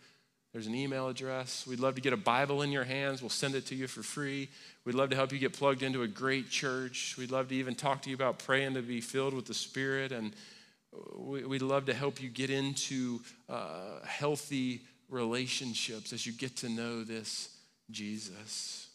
there's 0.53 0.67
an 0.67 0.75
email 0.75 1.07
address. 1.07 1.67
We'd 1.67 1.79
love 1.79 1.95
to 1.95 2.01
get 2.01 2.13
a 2.13 2.17
Bible 2.17 2.61
in 2.61 2.71
your 2.71 2.83
hands. 2.83 3.21
We'll 3.21 3.29
send 3.29 3.53
it 3.53 3.65
to 3.67 3.75
you 3.75 3.87
for 3.87 4.01
free. 4.01 4.49
We'd 4.85 4.95
love 4.95 5.09
to 5.09 5.15
help 5.15 5.31
you 5.31 5.39
get 5.39 5.53
plugged 5.53 5.83
into 5.83 6.03
a 6.03 6.07
great 6.07 6.49
church. 6.49 7.15
We'd 7.17 7.31
love 7.31 7.49
to 7.49 7.55
even 7.55 7.75
talk 7.75 8.01
to 8.03 8.09
you 8.09 8.15
about 8.15 8.39
praying 8.39 8.75
to 8.75 8.81
be 8.81 9.01
filled 9.01 9.33
with 9.33 9.45
the 9.45 9.53
Spirit. 9.53 10.11
And 10.11 10.33
we'd 11.15 11.61
love 11.61 11.85
to 11.87 11.93
help 11.93 12.21
you 12.21 12.29
get 12.29 12.49
into 12.49 13.19
uh, 13.49 13.99
healthy 14.05 14.81
relationships 15.09 16.13
as 16.13 16.25
you 16.25 16.33
get 16.33 16.55
to 16.57 16.69
know 16.69 17.03
this 17.03 17.49
Jesus. 17.91 18.87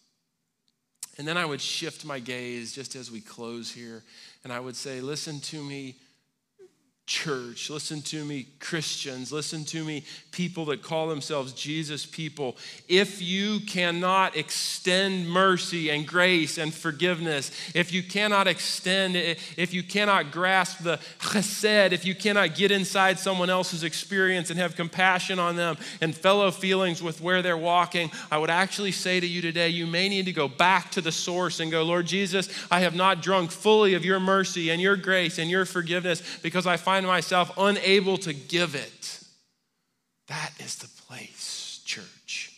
And 1.19 1.29
then 1.29 1.37
I 1.37 1.45
would 1.45 1.61
shift 1.61 2.05
my 2.05 2.19
gaze 2.19 2.73
just 2.73 2.97
as 2.97 3.11
we 3.11 3.21
close 3.21 3.71
here, 3.71 4.03
and 4.45 4.53
I 4.53 4.61
would 4.61 4.77
say, 4.77 5.01
Listen 5.01 5.41
to 5.41 5.63
me. 5.63 5.97
Church. 7.07 7.69
Listen 7.69 8.01
to 8.01 8.25
me, 8.25 8.47
Christians. 8.61 9.33
Listen 9.33 9.65
to 9.67 9.85
me, 9.85 10.05
people 10.31 10.65
that 10.67 10.83
call 10.83 11.09
themselves 11.09 11.53
Jesus 11.53 12.07
people. 12.07 12.57
If 12.89 13.21
you 13.21 13.59
cannot 13.61 14.37
extend 14.37 15.29
mercy 15.29 15.91
and 15.91 16.07
grace 16.07 16.59
and 16.59 16.73
forgiveness, 16.73 17.51
if 17.75 17.93
you 17.93 18.05
cannot 18.05 18.47
extend, 18.47 19.17
if 19.17 19.75
you 19.75 19.83
cannot 19.83 20.31
grasp 20.31 20.85
the 20.85 20.99
chesed, 21.19 21.91
if 21.91 22.05
you 22.05 22.15
cannot 22.15 22.55
get 22.55 22.71
inside 22.71 23.19
someone 23.19 23.51
else's 23.51 23.83
experience 23.83 24.51
and 24.51 24.59
have 24.59 24.77
compassion 24.77 25.41
on 25.41 25.57
them 25.57 25.77
and 26.01 26.15
fellow 26.15 26.53
feelings 26.53 27.03
with 27.03 27.21
where 27.21 27.43
they're 27.43 27.57
walking, 27.57 28.13
I 28.31 28.39
would 28.39 28.51
actually 28.51 28.93
say 28.93 29.19
to 29.19 29.27
you 29.27 29.43
today, 29.43 29.71
you 29.71 29.89
may 29.89 30.09
need 30.09 30.27
to 30.27 30.33
go 30.33 30.47
back 30.47 30.93
to 30.93 31.01
the 31.01 31.13
source 31.13 31.59
and 31.59 31.71
go, 31.71 31.83
Lord 31.83 32.07
Jesus, 32.07 32.49
I 32.71 32.81
have 32.81 32.95
not 32.95 33.23
drunk 33.23 33.51
fully 33.51 33.95
of 33.95 34.05
your 34.05 34.21
mercy 34.21 34.71
and 34.71 34.81
your 34.81 34.97
grace 34.97 35.39
and 35.39 35.51
your 35.51 35.65
forgiveness 35.65 36.23
because 36.43 36.65
I 36.65 36.77
find 36.77 36.92
find 36.93 37.07
myself 37.07 37.51
unable 37.57 38.19
to 38.19 38.35
give 38.35 38.75
it. 38.75 39.21
That 40.29 40.53
is 40.59 40.77
the 40.77 40.89
place, 41.07 41.81
church, 41.87 42.53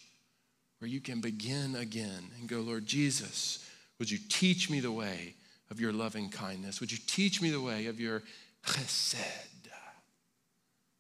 where 0.80 0.88
you 0.88 1.00
can 1.00 1.20
begin 1.20 1.76
again 1.76 2.30
and 2.36 2.48
go, 2.48 2.58
Lord 2.58 2.84
Jesus, 2.84 3.64
would 4.00 4.10
you 4.10 4.18
teach 4.28 4.68
me 4.68 4.80
the 4.80 4.90
way 4.90 5.34
of 5.70 5.78
your 5.78 5.92
loving 5.92 6.30
kindness? 6.30 6.80
Would 6.80 6.90
you 6.90 6.98
teach 7.06 7.40
me 7.40 7.50
the 7.50 7.60
way 7.60 7.86
of 7.86 8.00
your 8.00 8.24
chesed? 8.66 9.14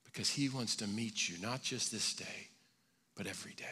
Because 0.04 0.30
he 0.30 0.48
wants 0.48 0.76
to 0.76 0.86
meet 0.86 1.28
you, 1.28 1.34
not 1.42 1.60
just 1.60 1.90
this 1.90 2.14
day, 2.14 2.50
but 3.16 3.26
every 3.26 3.54
day. 3.54 3.64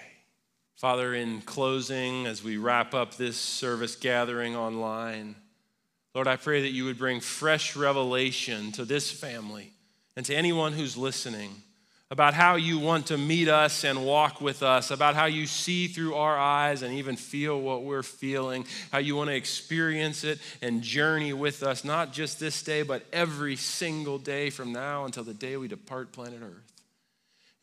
Father, 0.75 1.15
in 1.15 1.41
closing, 1.43 2.27
as 2.27 2.43
we 2.43 2.57
wrap 2.57 2.95
up 2.95 3.15
this 3.15 3.37
service 3.37 3.95
gathering 3.95 4.57
online, 4.57 5.37
Lord, 6.15 6.29
I 6.29 6.37
pray 6.37 6.63
that 6.63 6.71
you 6.71 6.85
would 6.85 6.99
bring 6.99 7.21
fresh 7.21 7.75
revelation 7.75 8.73
to 8.73 8.85
this 8.85 9.11
family 9.11 9.73
and 10.17 10.27
to 10.27 10.35
anyone 10.35 10.73
who's 10.73 10.97
listening 10.97 11.51
about 12.11 12.35
how 12.35 12.57
you 12.57 12.79
want 12.79 13.07
to 13.07 13.17
meet 13.17 13.49
us 13.49 13.85
and 13.85 14.05
walk 14.05 14.43
with 14.43 14.63
us, 14.63 14.91
about 14.91 15.15
how 15.15 15.25
you 15.25 15.47
see 15.47 15.89
through 15.89 16.15
our 16.15 16.39
eyes 16.39 16.83
and 16.83 16.93
even 16.93 17.17
feel 17.17 17.59
what 17.59 17.85
we're 17.85 18.03
feeling, 18.03 18.67
how 18.91 18.99
you 18.99 19.17
want 19.17 19.31
to 19.31 19.35
experience 19.35 20.23
it 20.23 20.39
and 20.61 20.83
journey 20.83 21.33
with 21.33 21.63
us, 21.63 21.85
not 21.85 22.13
just 22.13 22.39
this 22.39 22.63
day, 22.63 22.83
but 22.83 23.03
every 23.15 23.57
single 23.57 24.19
day 24.19 24.51
from 24.51 24.75
now 24.75 25.07
until 25.07 25.25
the 25.25 25.33
day 25.33 25.57
we 25.57 25.69
depart 25.69 26.13
planet 26.13 26.41
Earth. 26.43 26.72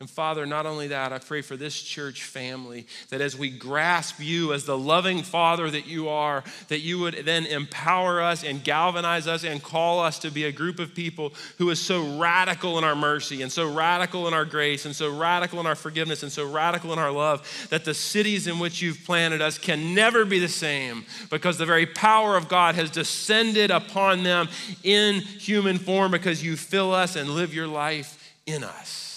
And 0.00 0.08
Father, 0.08 0.46
not 0.46 0.64
only 0.64 0.88
that, 0.88 1.12
I 1.12 1.18
pray 1.18 1.42
for 1.42 1.58
this 1.58 1.78
church 1.78 2.24
family 2.24 2.86
that 3.10 3.20
as 3.20 3.36
we 3.36 3.50
grasp 3.50 4.18
you 4.18 4.54
as 4.54 4.64
the 4.64 4.78
loving 4.78 5.22
Father 5.22 5.70
that 5.70 5.86
you 5.86 6.08
are, 6.08 6.42
that 6.68 6.80
you 6.80 6.98
would 7.00 7.26
then 7.26 7.44
empower 7.44 8.22
us 8.22 8.42
and 8.42 8.64
galvanize 8.64 9.26
us 9.26 9.44
and 9.44 9.62
call 9.62 10.00
us 10.00 10.18
to 10.20 10.30
be 10.30 10.44
a 10.44 10.52
group 10.52 10.78
of 10.78 10.94
people 10.94 11.34
who 11.58 11.68
is 11.68 11.78
so 11.78 12.16
radical 12.16 12.78
in 12.78 12.84
our 12.84 12.96
mercy 12.96 13.42
and 13.42 13.52
so 13.52 13.70
radical 13.70 14.26
in 14.26 14.32
our 14.32 14.46
grace 14.46 14.86
and 14.86 14.96
so 14.96 15.14
radical 15.14 15.60
in 15.60 15.66
our 15.66 15.74
forgiveness 15.74 16.22
and 16.22 16.32
so 16.32 16.50
radical 16.50 16.94
in 16.94 16.98
our 16.98 17.12
love 17.12 17.66
that 17.68 17.84
the 17.84 17.92
cities 17.92 18.46
in 18.46 18.58
which 18.58 18.80
you've 18.80 19.04
planted 19.04 19.42
us 19.42 19.58
can 19.58 19.94
never 19.94 20.24
be 20.24 20.38
the 20.38 20.48
same 20.48 21.04
because 21.28 21.58
the 21.58 21.66
very 21.66 21.84
power 21.84 22.38
of 22.38 22.48
God 22.48 22.74
has 22.74 22.90
descended 22.90 23.70
upon 23.70 24.22
them 24.22 24.48
in 24.82 25.16
human 25.16 25.76
form 25.76 26.10
because 26.10 26.42
you 26.42 26.56
fill 26.56 26.94
us 26.94 27.16
and 27.16 27.28
live 27.28 27.52
your 27.52 27.68
life 27.68 28.34
in 28.46 28.64
us. 28.64 29.09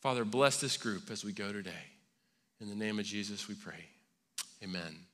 Father, 0.00 0.24
bless 0.24 0.60
this 0.60 0.76
group 0.76 1.10
as 1.10 1.24
we 1.24 1.32
go 1.32 1.52
today. 1.52 1.70
In 2.60 2.68
the 2.68 2.74
name 2.74 2.98
of 2.98 3.04
Jesus, 3.04 3.48
we 3.48 3.54
pray. 3.54 3.84
Amen. 4.62 5.09